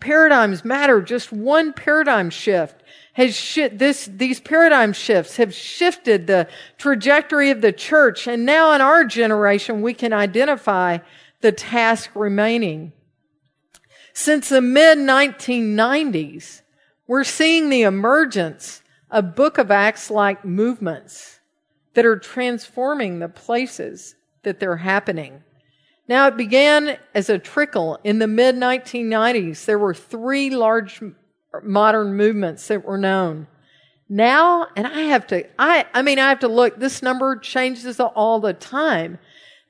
Paradigms 0.00 0.64
matter. 0.64 1.00
Just 1.00 1.32
one 1.32 1.72
paradigm 1.72 2.30
shift 2.30 2.82
has 3.14 3.36
sh- 3.36 3.68
this, 3.72 4.08
these 4.10 4.40
paradigm 4.40 4.92
shifts 4.92 5.36
have 5.36 5.52
shifted 5.52 6.26
the 6.26 6.48
trajectory 6.78 7.50
of 7.50 7.60
the 7.60 7.72
church. 7.72 8.26
And 8.26 8.46
now 8.46 8.72
in 8.72 8.80
our 8.80 9.04
generation, 9.04 9.82
we 9.82 9.92
can 9.92 10.12
identify 10.12 10.98
the 11.42 11.52
task 11.52 12.10
remaining. 12.14 12.92
Since 14.14 14.48
the 14.48 14.60
mid 14.60 14.98
1990s, 14.98 16.62
we're 17.06 17.24
seeing 17.24 17.68
the 17.68 17.82
emergence 17.82 18.82
of 19.10 19.34
Book 19.34 19.58
of 19.58 19.70
Acts 19.70 20.10
like 20.10 20.44
movements 20.44 21.40
that 21.94 22.06
are 22.06 22.16
transforming 22.16 23.18
the 23.18 23.28
places 23.28 24.14
that 24.42 24.58
they're 24.58 24.78
happening. 24.78 25.42
Now, 26.08 26.26
it 26.26 26.36
began 26.36 26.98
as 27.14 27.28
a 27.28 27.38
trickle. 27.38 27.98
In 28.04 28.18
the 28.18 28.26
mid 28.26 28.56
1990s, 28.56 29.64
there 29.64 29.78
were 29.78 29.94
three 29.94 30.50
large 30.50 31.02
modern 31.62 32.14
movements 32.16 32.66
that 32.68 32.84
were 32.84 32.98
known. 32.98 33.46
Now, 34.08 34.66
and 34.76 34.86
I 34.86 35.00
have 35.02 35.26
to, 35.28 35.46
I, 35.58 35.86
I 35.94 36.02
mean, 36.02 36.18
I 36.18 36.28
have 36.28 36.40
to 36.40 36.48
look, 36.48 36.78
this 36.78 37.02
number 37.02 37.36
changes 37.36 37.98
all 37.98 38.40
the 38.40 38.52
time. 38.52 39.18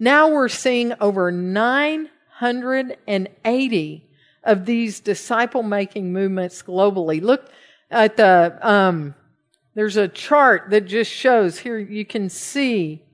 Now 0.03 0.29
we're 0.31 0.49
seeing 0.49 0.95
over 1.01 1.31
980 1.31 4.11
of 4.43 4.67
these 4.67 4.99
disciple 4.99 5.63
making 5.63 6.13
movements 6.13 6.61
globally. 6.61 7.23
Look 7.23 7.49
at 7.89 8.17
the, 8.17 8.59
um, 8.63 9.15
there's 9.77 9.97
a 9.97 10.09
chart 10.09 10.71
that 10.71 10.87
just 10.87 11.09
shows 11.09 11.61
here 11.61 11.79
you 11.79 12.05
can 12.05 12.29
see 12.31 13.05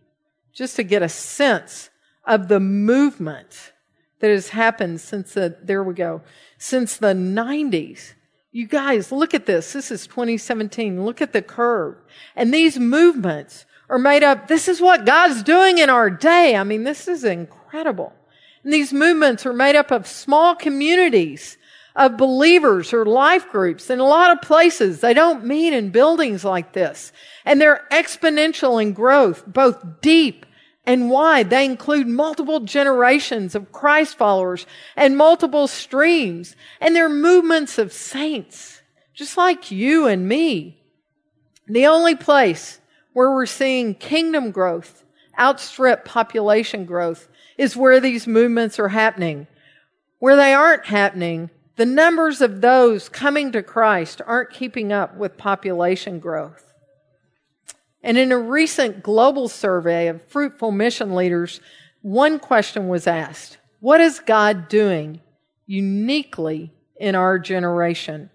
just 0.55 0.77
to 0.77 0.83
get 0.83 1.03
a 1.03 1.11
sense 1.11 1.91
of 2.25 2.49
the 2.49 2.59
movement 2.59 3.75
that 4.21 4.31
has 4.31 4.49
happened 4.49 5.03
since 5.03 5.35
the, 5.35 5.59
there 5.63 5.85
we 5.85 5.93
go, 5.93 6.23
since 6.57 6.97
the 6.97 7.13
90s. 7.13 8.15
You 8.51 8.67
guys, 8.67 9.13
look 9.13 9.35
at 9.35 9.45
this. 9.45 9.75
This 9.75 9.91
is 9.91 10.07
2017. 10.07 11.05
Look 11.05 11.21
at 11.21 11.35
the 11.35 11.43
curve. 11.43 11.99
And 12.35 12.55
these 12.55 12.79
movements 12.79 13.67
are 13.89 13.99
made 13.99 14.23
up. 14.23 14.49
This 14.49 14.69
is 14.69 14.81
what 14.81 15.07
God's 15.07 15.43
doing 15.43 15.79
in 15.79 15.91
our 15.91 16.11
day. 16.11 16.57
I 16.57 16.65
mean, 16.65 16.85
this 16.85 17.09
is 17.09 17.25
incredible. 17.25 18.13
And 18.63 18.73
these 18.73 18.93
movements 18.93 19.47
are 19.47 19.53
made 19.53 19.77
up 19.77 19.91
of 19.91 20.07
small 20.07 20.55
communities 20.55 21.57
of 21.97 22.17
believers 22.17 22.93
or 22.93 23.05
life 23.05 23.49
groups 23.51 23.91
in 23.91 23.99
a 23.99 24.05
lot 24.05 24.31
of 24.31 24.41
places. 24.41 25.01
They 25.01 25.15
don't 25.15 25.45
meet 25.45 25.73
in 25.73 25.91
buildings 25.91 26.45
like 26.45 26.73
this. 26.73 27.13
And 27.45 27.61
they're 27.61 27.87
exponential 27.91 28.81
in 28.81 28.93
growth, 28.93 29.45
both 29.47 30.01
deep 30.01 30.47
and 30.87 31.11
wide. 31.11 31.51
They 31.51 31.65
include 31.65 32.07
multiple 32.07 32.61
generations 32.61 33.55
of 33.55 33.73
Christ 33.73 34.17
followers 34.17 34.65
and 34.97 35.17
multiple 35.17 35.67
streams. 35.67 36.55
And 36.81 36.95
they're 36.95 37.09
movements 37.09 37.79
of 37.79 37.93
saints, 37.93 38.81
just 39.13 39.37
like 39.37 39.71
you 39.71 40.07
and 40.07 40.29
me. 40.29 40.81
The 41.67 41.87
only 41.87 42.15
place 42.15 42.81
where 43.19 43.33
we're 43.33 43.47
seeing 43.47 43.97
kingdom 43.97 44.53
growth 44.53 45.03
outstrip 45.37 46.05
population 46.05 46.85
growth 46.85 47.29
is 47.57 47.77
where 47.77 47.99
these 47.99 48.29
movements 48.29 48.79
are 48.79 48.91
happening. 48.91 49.49
Where 50.21 50.37
they 50.37 50.55
aren't 50.55 50.87
happening, 50.87 51.51
the 51.75 51.85
numbers 51.85 52.41
of 52.41 52.61
those 52.61 53.09
coming 53.09 53.51
to 53.51 53.63
Christ 53.65 54.23
aren't 54.25 54.53
keeping 54.53 54.93
up 54.93 55.17
with 55.17 55.37
population 55.37 56.21
growth. 56.21 56.73
And 58.05 58.17
in 58.17 58.31
a 58.31 58.39
recent 58.39 59.03
global 59.03 59.49
survey 59.49 60.07
of 60.07 60.23
fruitful 60.29 60.71
mission 60.71 61.17
leaders, 61.17 61.61
one 62.03 62.39
question 62.39 62.87
was 62.87 63.09
asked 63.09 63.59
What 63.81 64.01
is 64.01 64.21
God 64.21 64.69
doing 64.69 65.21
uniquely 65.67 66.73
in 67.01 67.17
our 67.17 67.41
generation? 67.41 68.31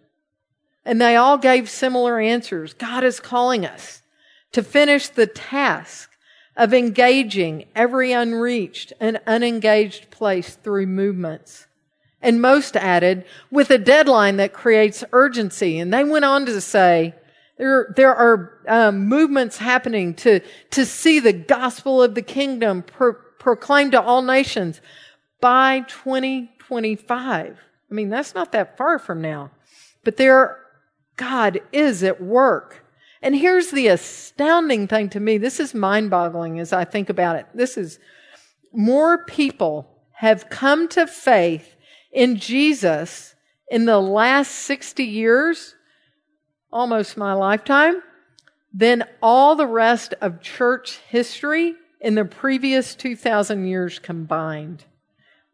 And 0.83 0.99
they 0.99 1.15
all 1.15 1.37
gave 1.37 1.69
similar 1.69 2.19
answers. 2.19 2.73
God 2.73 3.05
is 3.05 3.21
calling 3.21 3.65
us 3.65 4.01
to 4.53 4.63
finish 4.63 5.09
the 5.09 5.27
task 5.27 6.09
of 6.55 6.73
engaging 6.73 7.65
every 7.75 8.11
unreached 8.11 8.93
and 8.99 9.19
unengaged 9.27 10.09
place 10.11 10.55
through 10.55 10.87
movements. 10.87 11.67
And 12.21 12.41
most 12.41 12.77
added, 12.77 13.25
with 13.51 13.69
a 13.69 13.77
deadline 13.77 14.37
that 14.37 14.53
creates 14.53 15.03
urgency. 15.11 15.77
And 15.77 15.93
they 15.93 16.05
went 16.05 16.23
on 16.23 16.45
to 16.45 16.61
say, 16.61 17.15
there, 17.57 17.93
there 17.95 18.15
are 18.15 18.59
um, 18.67 19.07
movements 19.07 19.57
happening 19.57 20.13
to, 20.15 20.39
to 20.71 20.85
see 20.85 21.19
the 21.19 21.33
gospel 21.33 22.01
of 22.01 22.15
the 22.15 22.21
kingdom 22.21 22.81
pro- 22.81 23.13
proclaimed 23.39 23.91
to 23.91 24.01
all 24.01 24.21
nations 24.21 24.79
by 25.41 25.81
2025. 25.87 27.57
I 27.57 27.93
mean, 27.93 28.09
that's 28.09 28.33
not 28.33 28.53
that 28.53 28.77
far 28.77 28.97
from 28.97 29.21
now. 29.21 29.51
But 30.03 30.17
there, 30.17 30.59
God 31.17 31.61
is 31.71 32.03
at 32.03 32.21
work. 32.21 32.82
And 33.23 33.33
here's 33.33 33.71
the 33.71 33.87
astounding 33.87 34.89
thing 34.89 35.09
to 35.11 35.19
me. 35.21 35.37
This 35.37 35.61
is 35.61 35.73
mind 35.73 36.09
boggling 36.09 36.59
as 36.59 36.73
I 36.73 36.83
think 36.83 37.09
about 37.09 37.37
it. 37.37 37.45
This 37.55 37.77
is 37.77 37.97
more 38.73 39.23
people 39.23 39.87
have 40.11 40.49
come 40.49 40.89
to 40.89 41.07
faith 41.07 41.77
in 42.11 42.35
Jesus 42.35 43.33
in 43.69 43.85
the 43.85 43.99
last 43.99 44.51
60 44.51 45.05
years, 45.05 45.73
almost 46.69 47.15
my 47.15 47.31
lifetime, 47.31 48.03
than 48.73 49.05
all 49.21 49.55
the 49.55 49.67
rest 49.67 50.13
of 50.19 50.41
church 50.41 50.97
history 51.07 51.75
in 52.01 52.15
the 52.15 52.25
previous 52.25 52.93
2,000 52.93 53.65
years 53.65 53.99
combined. 53.99 54.83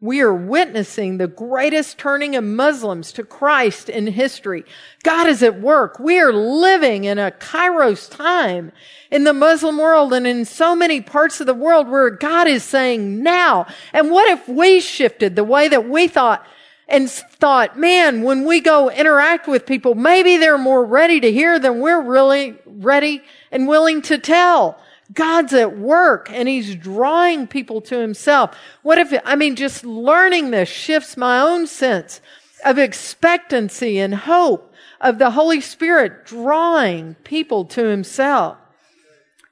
We 0.01 0.21
are 0.21 0.33
witnessing 0.33 1.17
the 1.17 1.27
greatest 1.27 1.97
turning 1.97 2.37
of 2.37 2.43
Muslims 2.45 3.11
to 3.13 3.23
Christ 3.25 3.89
in 3.89 4.07
history. 4.07 4.63
God 5.03 5.27
is 5.27 5.43
at 5.43 5.59
work. 5.59 5.99
We 5.99 6.21
are 6.21 6.31
living 6.31 7.03
in 7.03 7.19
a 7.19 7.31
kairos 7.31 8.09
time 8.09 8.71
in 9.11 9.25
the 9.25 9.33
Muslim 9.33 9.77
world 9.77 10.13
and 10.13 10.25
in 10.25 10.45
so 10.45 10.73
many 10.73 11.01
parts 11.01 11.41
of 11.41 11.47
the 11.47 11.53
world 11.53 11.89
where 11.89 12.09
God 12.11 12.47
is 12.47 12.63
saying 12.63 13.21
now. 13.21 13.67
And 13.91 14.09
what 14.09 14.29
if 14.29 14.47
we 14.47 14.79
shifted 14.79 15.35
the 15.35 15.43
way 15.43 15.67
that 15.67 15.89
we 15.89 16.07
thought 16.07 16.47
and 16.87 17.11
thought, 17.11 17.77
man, 17.77 18.23
when 18.23 18.45
we 18.45 18.61
go 18.61 18.89
interact 18.89 19.49
with 19.49 19.65
people, 19.65 19.95
maybe 19.95 20.37
they're 20.37 20.57
more 20.57 20.85
ready 20.85 21.19
to 21.19 21.29
hear 21.29 21.59
than 21.59 21.81
we're 21.81 22.01
really 22.01 22.55
ready 22.65 23.21
and 23.51 23.67
willing 23.67 24.01
to 24.03 24.17
tell. 24.17 24.79
God's 25.13 25.53
at 25.53 25.77
work 25.77 26.29
and 26.31 26.47
he's 26.47 26.75
drawing 26.75 27.47
people 27.47 27.81
to 27.81 27.97
himself. 27.97 28.55
What 28.83 28.97
if, 28.97 29.13
I 29.25 29.35
mean, 29.35 29.55
just 29.55 29.83
learning 29.83 30.51
this 30.51 30.69
shifts 30.69 31.17
my 31.17 31.39
own 31.39 31.67
sense 31.67 32.21
of 32.63 32.77
expectancy 32.77 33.99
and 33.99 34.13
hope 34.13 34.73
of 35.01 35.17
the 35.17 35.31
Holy 35.31 35.61
Spirit 35.61 36.25
drawing 36.25 37.15
people 37.23 37.65
to 37.65 37.85
himself. 37.85 38.57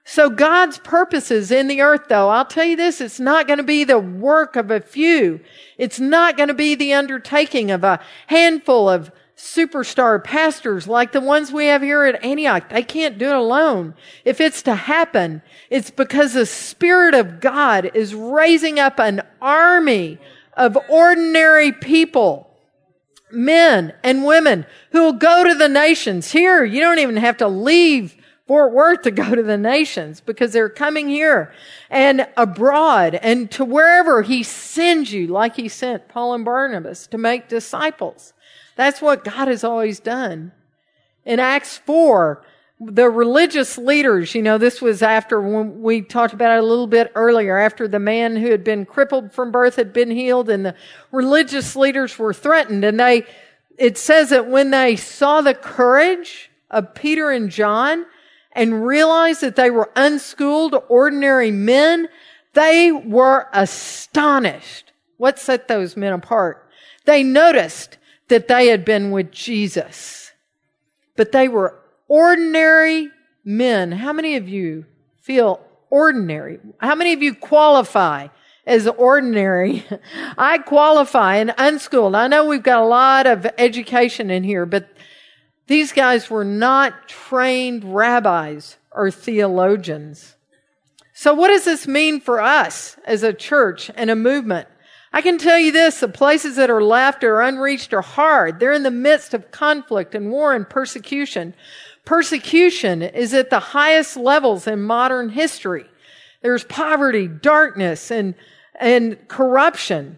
So 0.03 0.29
God's 0.29 0.77
purposes 0.77 1.51
in 1.51 1.67
the 1.67 1.81
earth, 1.81 2.03
though, 2.07 2.29
I'll 2.29 2.45
tell 2.45 2.63
you 2.63 2.77
this, 2.77 3.01
it's 3.01 3.19
not 3.19 3.45
going 3.45 3.57
to 3.57 3.63
be 3.63 3.83
the 3.83 3.99
work 3.99 4.55
of 4.55 4.71
a 4.71 4.79
few. 4.79 5.41
It's 5.77 5.99
not 5.99 6.37
going 6.37 6.47
to 6.47 6.53
be 6.53 6.75
the 6.75 6.93
undertaking 6.93 7.71
of 7.71 7.83
a 7.83 7.99
handful 8.27 8.89
of 8.89 9.11
superstar 9.37 10.21
pastors 10.21 10.87
like 10.87 11.11
the 11.11 11.21
ones 11.21 11.51
we 11.51 11.67
have 11.67 11.83
here 11.83 12.03
at 12.05 12.23
Antioch. 12.23 12.69
They 12.69 12.81
can't 12.81 13.19
do 13.19 13.29
it 13.29 13.35
alone. 13.35 13.93
If 14.25 14.41
it's 14.41 14.63
to 14.63 14.73
happen, 14.73 15.43
it's 15.69 15.91
because 15.91 16.33
the 16.33 16.47
Spirit 16.47 17.13
of 17.13 17.39
God 17.39 17.91
is 17.93 18.15
raising 18.15 18.79
up 18.79 18.99
an 18.99 19.21
army 19.39 20.17
of 20.53 20.75
ordinary 20.89 21.71
people, 21.71 22.49
men 23.31 23.93
and 24.03 24.25
women 24.25 24.65
who 24.91 25.03
will 25.03 25.13
go 25.13 25.43
to 25.43 25.53
the 25.53 25.69
nations. 25.69 26.31
Here, 26.31 26.65
you 26.65 26.81
don't 26.81 26.99
even 26.99 27.17
have 27.17 27.37
to 27.37 27.47
leave 27.47 28.15
Fort 28.47 28.73
Worth 28.73 29.03
to 29.03 29.11
go 29.11 29.35
to 29.35 29.43
the 29.43 29.57
nations 29.57 30.19
because 30.19 30.51
they're 30.51 30.69
coming 30.69 31.09
here 31.09 31.53
and 31.91 32.27
abroad 32.37 33.13
and 33.15 33.51
to 33.51 33.63
wherever 33.63 34.23
he 34.23 34.41
sends 34.41 35.11
you, 35.11 35.27
like 35.27 35.57
he 35.57 35.67
sent 35.67 36.07
Paul 36.07 36.33
and 36.33 36.45
Barnabas 36.45 37.05
to 37.07 37.19
make 37.19 37.49
disciples. 37.49 38.33
That's 38.77 39.01
what 39.01 39.25
God 39.25 39.49
has 39.49 39.63
always 39.63 39.99
done. 39.99 40.53
In 41.25 41.39
Acts 41.39 41.77
4, 41.79 42.43
the 42.79 43.09
religious 43.09 43.77
leaders, 43.77 44.35
you 44.35 44.43
know, 44.43 44.59
this 44.59 44.81
was 44.81 45.01
after 45.01 45.41
when 45.41 45.81
we 45.81 46.01
talked 46.01 46.33
about 46.33 46.55
it 46.55 46.63
a 46.63 46.65
little 46.65 46.85
bit 46.85 47.11
earlier, 47.15 47.57
after 47.57 47.87
the 47.87 47.99
man 47.99 48.35
who 48.35 48.51
had 48.51 48.63
been 48.63 48.85
crippled 48.85 49.33
from 49.33 49.51
birth 49.51 49.75
had 49.75 49.91
been 49.91 50.11
healed 50.11 50.47
and 50.47 50.63
the 50.63 50.75
religious 51.11 51.75
leaders 51.75 52.19
were 52.19 52.33
threatened. 52.33 52.83
And 52.85 52.99
they, 52.99 53.25
it 53.79 53.97
says 53.97 54.29
that 54.29 54.47
when 54.47 54.69
they 54.69 54.95
saw 54.95 55.41
the 55.41 55.55
courage 55.55 56.51
of 56.69 56.93
Peter 56.93 57.31
and 57.31 57.49
John 57.49 58.05
and 58.51 58.85
realized 58.85 59.41
that 59.41 59.55
they 59.55 59.71
were 59.71 59.89
unschooled, 59.95 60.75
ordinary 60.87 61.49
men, 61.49 62.09
they 62.53 62.91
were 62.91 63.47
astonished. 63.53 64.91
What 65.17 65.39
set 65.39 65.67
those 65.67 65.97
men 65.97 66.13
apart? 66.13 66.69
They 67.05 67.23
noticed 67.23 67.97
that 68.29 68.47
they 68.47 68.67
had 68.67 68.85
been 68.85 69.11
with 69.11 69.31
Jesus. 69.31 70.31
But 71.15 71.31
they 71.31 71.47
were 71.47 71.79
ordinary 72.07 73.09
men. 73.43 73.91
How 73.91 74.13
many 74.13 74.35
of 74.35 74.47
you 74.47 74.85
feel 75.21 75.61
ordinary? 75.89 76.59
How 76.79 76.95
many 76.95 77.13
of 77.13 77.21
you 77.21 77.33
qualify 77.33 78.27
as 78.65 78.87
ordinary? 78.87 79.85
I 80.37 80.57
qualify 80.59 81.37
and 81.37 81.53
unschooled. 81.57 82.15
I 82.15 82.27
know 82.27 82.45
we've 82.45 82.63
got 82.63 82.81
a 82.81 82.85
lot 82.85 83.27
of 83.27 83.47
education 83.57 84.29
in 84.29 84.43
here, 84.43 84.65
but 84.65 84.89
these 85.67 85.91
guys 85.91 86.29
were 86.29 86.45
not 86.45 87.07
trained 87.07 87.83
rabbis 87.83 88.77
or 88.91 89.11
theologians. 89.11 90.35
So 91.13 91.33
what 91.33 91.47
does 91.47 91.65
this 91.65 91.87
mean 91.87 92.21
for 92.21 92.39
us 92.39 92.95
as 93.05 93.23
a 93.23 93.33
church 93.33 93.89
and 93.95 94.09
a 94.09 94.15
movement? 94.15 94.67
I 95.13 95.21
can 95.21 95.37
tell 95.37 95.57
you 95.57 95.71
this, 95.71 95.99
the 95.99 96.07
places 96.07 96.57
that 96.57 96.69
are 96.69 96.83
left 96.83 97.23
or 97.23 97.41
unreached 97.41 97.93
are 97.93 98.01
hard. 98.01 98.59
They're 98.59 98.73
in 98.73 98.83
the 98.83 98.91
midst 98.91 99.33
of 99.33 99.51
conflict 99.51 100.13
and 100.13 100.31
war 100.31 100.53
and 100.53 100.69
persecution. 100.69 101.53
Persecution 102.05 103.01
is 103.01 103.33
at 103.33 103.49
the 103.49 103.59
highest 103.59 104.17
levels 104.17 104.67
in 104.67 104.81
modern 104.81 105.29
history. 105.29 105.85
There's 106.41 106.63
poverty, 106.63 107.27
darkness, 107.27 108.11
and, 108.11 108.35
and 108.79 109.27
corruption. 109.27 110.17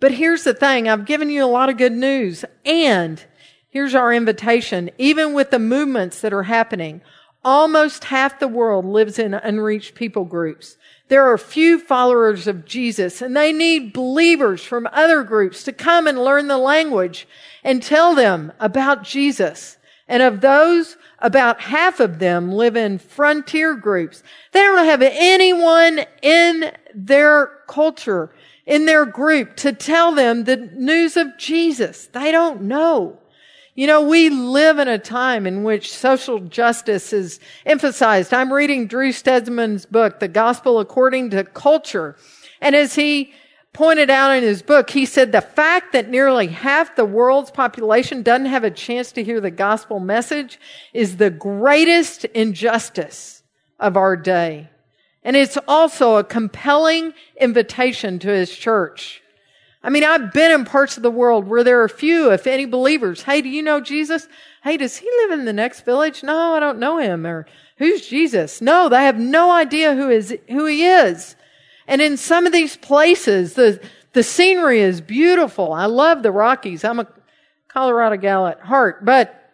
But 0.00 0.12
here's 0.12 0.44
the 0.44 0.54
thing. 0.54 0.88
I've 0.88 1.06
given 1.06 1.30
you 1.30 1.44
a 1.44 1.46
lot 1.46 1.70
of 1.70 1.76
good 1.76 1.92
news. 1.92 2.44
And 2.64 3.24
here's 3.68 3.94
our 3.94 4.12
invitation. 4.12 4.90
Even 4.98 5.32
with 5.32 5.50
the 5.50 5.58
movements 5.58 6.20
that 6.20 6.32
are 6.32 6.44
happening, 6.44 7.00
almost 7.44 8.04
half 8.04 8.38
the 8.38 8.48
world 8.48 8.84
lives 8.84 9.18
in 9.18 9.34
unreached 9.34 9.94
people 9.94 10.24
groups. 10.24 10.76
There 11.08 11.24
are 11.24 11.38
few 11.38 11.78
followers 11.78 12.46
of 12.46 12.64
Jesus 12.64 13.22
and 13.22 13.36
they 13.36 13.52
need 13.52 13.92
believers 13.92 14.62
from 14.62 14.88
other 14.92 15.22
groups 15.22 15.62
to 15.64 15.72
come 15.72 16.06
and 16.06 16.18
learn 16.18 16.48
the 16.48 16.58
language 16.58 17.26
and 17.64 17.82
tell 17.82 18.14
them 18.14 18.52
about 18.60 19.02
Jesus. 19.02 19.76
And 20.06 20.22
of 20.22 20.40
those, 20.40 20.96
about 21.18 21.60
half 21.60 22.00
of 22.00 22.18
them 22.18 22.52
live 22.52 22.76
in 22.76 22.98
frontier 22.98 23.74
groups. 23.74 24.22
They 24.52 24.60
don't 24.60 24.84
have 24.84 25.02
anyone 25.02 26.00
in 26.22 26.72
their 26.94 27.50
culture, 27.68 28.30
in 28.66 28.86
their 28.86 29.04
group 29.04 29.56
to 29.56 29.72
tell 29.72 30.14
them 30.14 30.44
the 30.44 30.56
news 30.56 31.16
of 31.16 31.36
Jesus. 31.38 32.06
They 32.06 32.32
don't 32.32 32.62
know. 32.62 33.18
You 33.78 33.86
know, 33.86 34.02
we 34.02 34.28
live 34.28 34.80
in 34.80 34.88
a 34.88 34.98
time 34.98 35.46
in 35.46 35.62
which 35.62 35.94
social 35.94 36.40
justice 36.40 37.12
is 37.12 37.38
emphasized. 37.64 38.34
I'm 38.34 38.52
reading 38.52 38.88
Drew 38.88 39.12
Stedman's 39.12 39.86
book, 39.86 40.18
The 40.18 40.26
Gospel 40.26 40.80
According 40.80 41.30
to 41.30 41.44
Culture. 41.44 42.16
And 42.60 42.74
as 42.74 42.96
he 42.96 43.32
pointed 43.72 44.10
out 44.10 44.36
in 44.36 44.42
his 44.42 44.62
book, 44.62 44.90
he 44.90 45.06
said 45.06 45.30
the 45.30 45.40
fact 45.40 45.92
that 45.92 46.10
nearly 46.10 46.48
half 46.48 46.96
the 46.96 47.04
world's 47.04 47.52
population 47.52 48.24
doesn't 48.24 48.46
have 48.46 48.64
a 48.64 48.70
chance 48.72 49.12
to 49.12 49.22
hear 49.22 49.40
the 49.40 49.52
gospel 49.52 50.00
message 50.00 50.58
is 50.92 51.18
the 51.18 51.30
greatest 51.30 52.24
injustice 52.24 53.44
of 53.78 53.96
our 53.96 54.16
day. 54.16 54.70
And 55.22 55.36
it's 55.36 55.56
also 55.68 56.16
a 56.16 56.24
compelling 56.24 57.14
invitation 57.40 58.18
to 58.18 58.28
his 58.28 58.50
church. 58.50 59.22
I 59.82 59.90
mean, 59.90 60.02
I've 60.02 60.32
been 60.32 60.50
in 60.50 60.64
parts 60.64 60.96
of 60.96 61.02
the 61.02 61.10
world 61.10 61.46
where 61.46 61.62
there 61.62 61.82
are 61.82 61.88
few, 61.88 62.32
if 62.32 62.46
any, 62.46 62.66
believers. 62.66 63.22
Hey, 63.22 63.40
do 63.42 63.48
you 63.48 63.62
know 63.62 63.80
Jesus? 63.80 64.26
Hey, 64.64 64.76
does 64.76 64.96
he 64.96 65.08
live 65.22 65.38
in 65.38 65.44
the 65.44 65.52
next 65.52 65.84
village? 65.84 66.22
No, 66.24 66.54
I 66.54 66.60
don't 66.60 66.80
know 66.80 66.98
him. 66.98 67.24
Or 67.26 67.46
who's 67.76 68.06
Jesus? 68.06 68.60
No, 68.60 68.88
they 68.88 69.04
have 69.04 69.18
no 69.18 69.52
idea 69.52 69.94
who 69.94 70.10
is, 70.10 70.36
who 70.48 70.66
he 70.66 70.84
is. 70.84 71.36
And 71.86 72.02
in 72.02 72.16
some 72.16 72.44
of 72.44 72.52
these 72.52 72.76
places, 72.76 73.54
the, 73.54 73.80
the 74.14 74.24
scenery 74.24 74.80
is 74.80 75.00
beautiful. 75.00 75.72
I 75.72 75.86
love 75.86 76.22
the 76.22 76.32
Rockies. 76.32 76.84
I'm 76.84 76.98
a 76.98 77.06
Colorado 77.68 78.16
gal 78.16 78.46
at 78.48 78.60
heart, 78.60 79.04
but, 79.04 79.52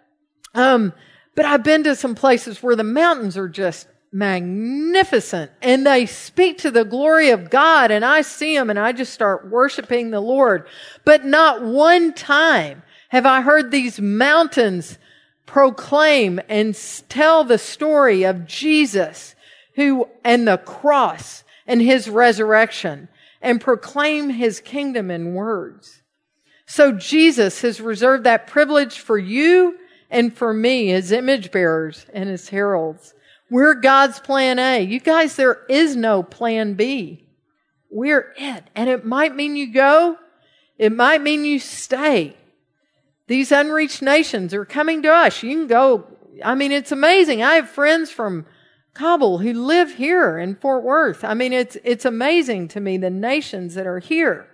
um, 0.54 0.94
but 1.34 1.44
I've 1.44 1.62
been 1.62 1.84
to 1.84 1.94
some 1.94 2.14
places 2.14 2.62
where 2.62 2.76
the 2.76 2.82
mountains 2.82 3.36
are 3.36 3.48
just 3.48 3.88
magnificent 4.14 5.50
and 5.60 5.84
they 5.84 6.06
speak 6.06 6.58
to 6.58 6.70
the 6.70 6.84
glory 6.84 7.30
of 7.30 7.50
God 7.50 7.90
and 7.90 8.04
I 8.04 8.22
see 8.22 8.56
them 8.56 8.70
and 8.70 8.78
I 8.78 8.92
just 8.92 9.12
start 9.12 9.50
worshiping 9.50 10.10
the 10.10 10.20
Lord. 10.20 10.68
But 11.04 11.24
not 11.24 11.62
one 11.62 12.12
time 12.12 12.84
have 13.08 13.26
I 13.26 13.40
heard 13.40 13.72
these 13.72 14.00
mountains 14.00 14.98
proclaim 15.46 16.40
and 16.48 16.78
tell 17.08 17.42
the 17.42 17.58
story 17.58 18.22
of 18.22 18.46
Jesus 18.46 19.34
who 19.74 20.08
and 20.22 20.46
the 20.46 20.58
cross 20.58 21.42
and 21.66 21.82
his 21.82 22.08
resurrection 22.08 23.08
and 23.42 23.60
proclaim 23.60 24.30
his 24.30 24.60
kingdom 24.60 25.10
in 25.10 25.34
words. 25.34 26.02
So 26.66 26.92
Jesus 26.92 27.62
has 27.62 27.80
reserved 27.80 28.22
that 28.24 28.46
privilege 28.46 29.00
for 29.00 29.18
you 29.18 29.76
and 30.08 30.32
for 30.32 30.54
me 30.54 30.92
as 30.92 31.10
image 31.10 31.50
bearers 31.50 32.06
and 32.14 32.28
his 32.28 32.48
heralds. 32.50 33.12
We're 33.50 33.74
God's 33.74 34.20
plan 34.20 34.58
A. 34.58 34.80
You 34.80 35.00
guys, 35.00 35.36
there 35.36 35.62
is 35.68 35.96
no 35.96 36.22
plan 36.22 36.74
B. 36.74 37.26
We're 37.90 38.34
it. 38.36 38.64
And 38.74 38.88
it 38.88 39.04
might 39.04 39.34
mean 39.34 39.56
you 39.56 39.72
go. 39.72 40.16
It 40.78 40.92
might 40.92 41.22
mean 41.22 41.44
you 41.44 41.58
stay. 41.58 42.36
These 43.26 43.52
unreached 43.52 44.02
nations 44.02 44.52
are 44.52 44.64
coming 44.64 45.02
to 45.02 45.12
us. 45.12 45.42
You 45.42 45.56
can 45.56 45.66
go. 45.66 46.06
I 46.44 46.54
mean, 46.54 46.72
it's 46.72 46.92
amazing. 46.92 47.42
I 47.42 47.54
have 47.54 47.68
friends 47.68 48.10
from 48.10 48.46
Kabul 48.94 49.38
who 49.38 49.52
live 49.52 49.94
here 49.94 50.38
in 50.38 50.56
Fort 50.56 50.82
Worth. 50.84 51.24
I 51.24 51.34
mean, 51.34 51.52
it's, 51.52 51.76
it's 51.84 52.04
amazing 52.04 52.68
to 52.68 52.80
me 52.80 52.96
the 52.96 53.10
nations 53.10 53.74
that 53.74 53.86
are 53.86 53.98
here. 53.98 54.46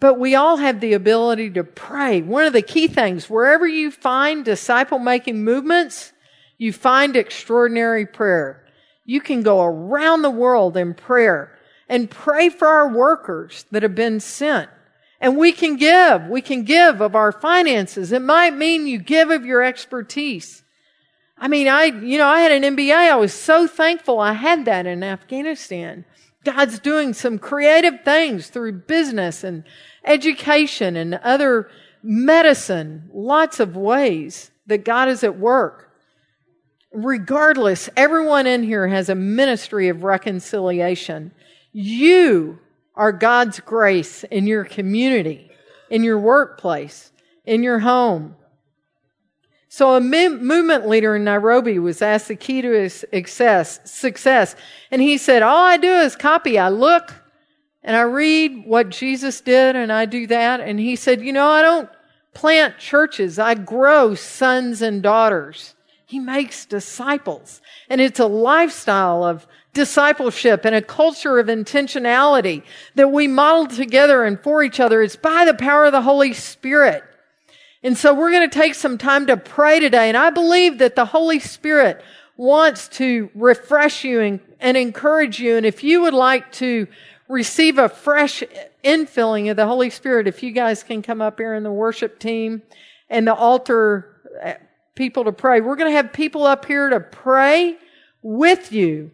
But 0.00 0.18
we 0.18 0.34
all 0.34 0.58
have 0.58 0.80
the 0.80 0.92
ability 0.92 1.50
to 1.50 1.64
pray. 1.64 2.20
One 2.20 2.44
of 2.44 2.52
the 2.52 2.62
key 2.62 2.88
things, 2.88 3.30
wherever 3.30 3.66
you 3.66 3.90
find 3.90 4.44
disciple 4.44 4.98
making 4.98 5.44
movements, 5.44 6.12
you 6.64 6.72
find 6.72 7.14
extraordinary 7.14 8.06
prayer. 8.06 8.64
You 9.04 9.20
can 9.20 9.42
go 9.42 9.62
around 9.62 10.22
the 10.22 10.30
world 10.30 10.78
in 10.78 10.94
prayer 10.94 11.58
and 11.90 12.10
pray 12.10 12.48
for 12.48 12.66
our 12.66 12.88
workers 12.88 13.66
that 13.70 13.82
have 13.82 13.94
been 13.94 14.18
sent. 14.18 14.70
And 15.20 15.36
we 15.36 15.52
can 15.52 15.76
give. 15.76 16.26
We 16.26 16.40
can 16.40 16.64
give 16.64 17.02
of 17.02 17.14
our 17.14 17.32
finances. 17.32 18.12
It 18.12 18.22
might 18.22 18.56
mean 18.56 18.86
you 18.86 18.98
give 18.98 19.28
of 19.28 19.44
your 19.44 19.62
expertise. 19.62 20.62
I 21.36 21.48
mean, 21.48 21.68
I, 21.68 21.84
you 21.84 22.16
know, 22.16 22.26
I 22.26 22.40
had 22.40 22.52
an 22.52 22.74
MBA. 22.74 22.94
I 22.94 23.16
was 23.16 23.34
so 23.34 23.66
thankful 23.66 24.18
I 24.18 24.32
had 24.32 24.64
that 24.64 24.86
in 24.86 25.02
Afghanistan. 25.02 26.06
God's 26.44 26.78
doing 26.78 27.12
some 27.12 27.38
creative 27.38 28.04
things 28.06 28.48
through 28.48 28.72
business 28.72 29.44
and 29.44 29.64
education 30.02 30.96
and 30.96 31.16
other 31.16 31.68
medicine, 32.02 33.10
lots 33.12 33.60
of 33.60 33.76
ways 33.76 34.50
that 34.66 34.86
God 34.86 35.10
is 35.10 35.22
at 35.22 35.38
work. 35.38 35.90
Regardless, 36.94 37.90
everyone 37.96 38.46
in 38.46 38.62
here 38.62 38.86
has 38.86 39.08
a 39.08 39.14
ministry 39.14 39.88
of 39.88 40.04
reconciliation. 40.04 41.32
You 41.72 42.60
are 42.94 43.10
God's 43.10 43.58
grace 43.58 44.22
in 44.24 44.46
your 44.46 44.64
community, 44.64 45.50
in 45.90 46.04
your 46.04 46.18
workplace, 46.18 47.10
in 47.44 47.64
your 47.64 47.80
home. 47.80 48.36
So 49.68 49.96
a 49.96 50.00
movement 50.00 50.86
leader 50.86 51.16
in 51.16 51.24
Nairobi 51.24 51.80
was 51.80 52.00
asked 52.00 52.28
the 52.28 52.36
key 52.36 52.62
to 52.62 52.70
his 52.70 53.04
success, 53.12 53.80
success. 53.90 54.54
And 54.92 55.02
he 55.02 55.18
said, 55.18 55.42
all 55.42 55.64
I 55.64 55.76
do 55.76 55.92
is 55.92 56.14
copy. 56.14 56.60
I 56.60 56.68
look 56.68 57.12
and 57.82 57.96
I 57.96 58.02
read 58.02 58.66
what 58.66 58.90
Jesus 58.90 59.40
did 59.40 59.74
and 59.74 59.92
I 59.92 60.06
do 60.06 60.28
that. 60.28 60.60
And 60.60 60.78
he 60.78 60.94
said, 60.94 61.22
you 61.22 61.32
know, 61.32 61.48
I 61.48 61.60
don't 61.60 61.88
plant 62.34 62.78
churches. 62.78 63.40
I 63.40 63.56
grow 63.56 64.14
sons 64.14 64.80
and 64.80 65.02
daughters. 65.02 65.74
He 66.06 66.18
makes 66.18 66.66
disciples 66.66 67.60
and 67.88 68.00
it's 68.00 68.20
a 68.20 68.26
lifestyle 68.26 69.24
of 69.24 69.46
discipleship 69.72 70.64
and 70.64 70.74
a 70.74 70.80
culture 70.80 71.38
of 71.38 71.48
intentionality 71.48 72.62
that 72.94 73.10
we 73.10 73.26
model 73.26 73.66
together 73.66 74.24
and 74.24 74.40
for 74.40 74.62
each 74.62 74.80
other. 74.80 75.02
It's 75.02 75.16
by 75.16 75.44
the 75.44 75.54
power 75.54 75.86
of 75.86 75.92
the 75.92 76.02
Holy 76.02 76.32
Spirit. 76.32 77.02
And 77.82 77.98
so 77.98 78.14
we're 78.14 78.30
going 78.30 78.48
to 78.48 78.58
take 78.58 78.74
some 78.74 78.96
time 78.96 79.26
to 79.26 79.36
pray 79.36 79.80
today. 79.80 80.08
And 80.08 80.16
I 80.16 80.30
believe 80.30 80.78
that 80.78 80.96
the 80.96 81.04
Holy 81.04 81.38
Spirit 81.38 82.02
wants 82.36 82.88
to 82.88 83.30
refresh 83.34 84.04
you 84.04 84.20
and, 84.20 84.40
and 84.58 84.76
encourage 84.76 85.38
you. 85.38 85.56
And 85.56 85.66
if 85.66 85.84
you 85.84 86.00
would 86.02 86.14
like 86.14 86.50
to 86.52 86.86
receive 87.28 87.78
a 87.78 87.88
fresh 87.88 88.42
infilling 88.82 89.50
of 89.50 89.56
the 89.56 89.66
Holy 89.66 89.90
Spirit, 89.90 90.26
if 90.26 90.42
you 90.42 90.52
guys 90.52 90.82
can 90.82 91.02
come 91.02 91.20
up 91.20 91.38
here 91.38 91.54
in 91.54 91.62
the 91.62 91.72
worship 91.72 92.18
team 92.18 92.62
and 93.10 93.26
the 93.26 93.34
altar 93.34 94.13
people 94.94 95.24
to 95.24 95.32
pray, 95.32 95.60
we're 95.60 95.76
going 95.76 95.90
to 95.90 95.96
have 95.96 96.12
people 96.12 96.44
up 96.44 96.64
here 96.66 96.90
to 96.90 97.00
pray 97.00 97.76
with 98.22 98.72
you. 98.72 99.10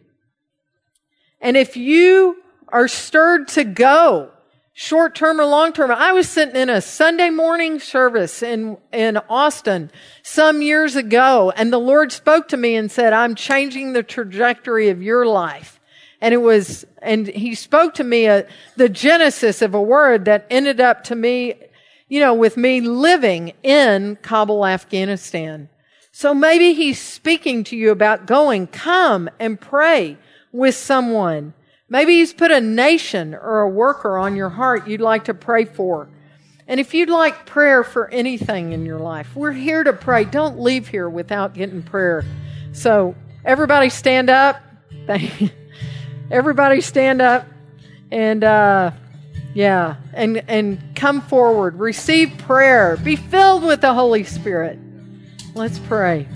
And 1.39 1.57
if 1.57 1.75
you 1.75 2.41
are 2.69 2.87
stirred 2.87 3.47
to 3.49 3.63
go, 3.63 4.31
short 4.73 5.15
term 5.15 5.39
or 5.39 5.45
long 5.45 5.73
term. 5.73 5.91
I 5.91 6.11
was 6.11 6.29
sitting 6.29 6.55
in 6.55 6.69
a 6.69 6.81
Sunday 6.81 7.29
morning 7.29 7.79
service 7.79 8.41
in, 8.41 8.77
in 8.91 9.17
Austin 9.29 9.91
some 10.23 10.61
years 10.61 10.95
ago 10.95 11.51
and 11.55 11.71
the 11.71 11.77
Lord 11.77 12.11
spoke 12.11 12.47
to 12.49 12.57
me 12.57 12.75
and 12.75 12.89
said, 12.89 13.13
I'm 13.13 13.35
changing 13.35 13.93
the 13.93 14.03
trajectory 14.03 14.89
of 14.89 15.01
your 15.01 15.25
life. 15.25 15.79
And 16.21 16.33
it 16.33 16.37
was, 16.37 16.85
and 17.01 17.27
he 17.27 17.55
spoke 17.55 17.95
to 17.95 18.03
me 18.03 18.25
a, 18.25 18.39
uh, 18.39 18.43
the 18.75 18.89
genesis 18.89 19.61
of 19.61 19.73
a 19.73 19.81
word 19.81 20.25
that 20.25 20.45
ended 20.51 20.79
up 20.79 21.03
to 21.05 21.15
me, 21.15 21.55
you 22.11 22.19
know, 22.19 22.35
with 22.35 22.57
me 22.57 22.81
living 22.81 23.53
in 23.63 24.17
Kabul, 24.21 24.65
Afghanistan. 24.65 25.69
So 26.11 26.33
maybe 26.33 26.73
he's 26.73 26.99
speaking 26.99 27.63
to 27.65 27.75
you 27.75 27.89
about 27.89 28.27
going, 28.27 28.67
come 28.67 29.29
and 29.39 29.59
pray 29.59 30.17
with 30.51 30.75
someone 30.75 31.53
Maybe 31.91 32.19
He's 32.19 32.31
put 32.31 32.51
a 32.51 32.61
nation 32.61 33.35
or 33.35 33.59
a 33.59 33.69
worker 33.69 34.17
on 34.17 34.37
your 34.37 34.47
heart 34.47 34.87
you'd 34.87 35.01
like 35.01 35.25
to 35.25 35.33
pray 35.33 35.65
for. 35.65 36.07
And 36.65 36.79
if 36.79 36.93
you'd 36.93 37.09
like 37.09 37.45
prayer 37.45 37.83
for 37.83 38.07
anything 38.07 38.71
in 38.71 38.85
your 38.85 38.99
life, 38.99 39.35
we're 39.35 39.51
here 39.51 39.83
to 39.83 39.91
pray. 39.91 40.23
Don't 40.23 40.61
leave 40.61 40.87
here 40.87 41.09
without 41.09 41.53
getting 41.53 41.83
prayer. 41.83 42.23
So, 42.71 43.13
everybody 43.43 43.89
stand 43.89 44.29
up. 44.29 44.61
everybody 46.31 46.79
stand 46.79 47.21
up. 47.21 47.45
And, 48.09 48.45
uh, 48.45 48.91
yeah, 49.53 49.95
and, 50.13 50.43
and 50.47 50.79
come 50.95 51.21
forward. 51.21 51.75
Receive 51.75 52.37
prayer. 52.39 52.97
Be 52.97 53.15
filled 53.15 53.63
with 53.63 53.81
the 53.81 53.93
Holy 53.93 54.23
Spirit. 54.23 54.79
Let's 55.53 55.79
pray. 55.79 56.27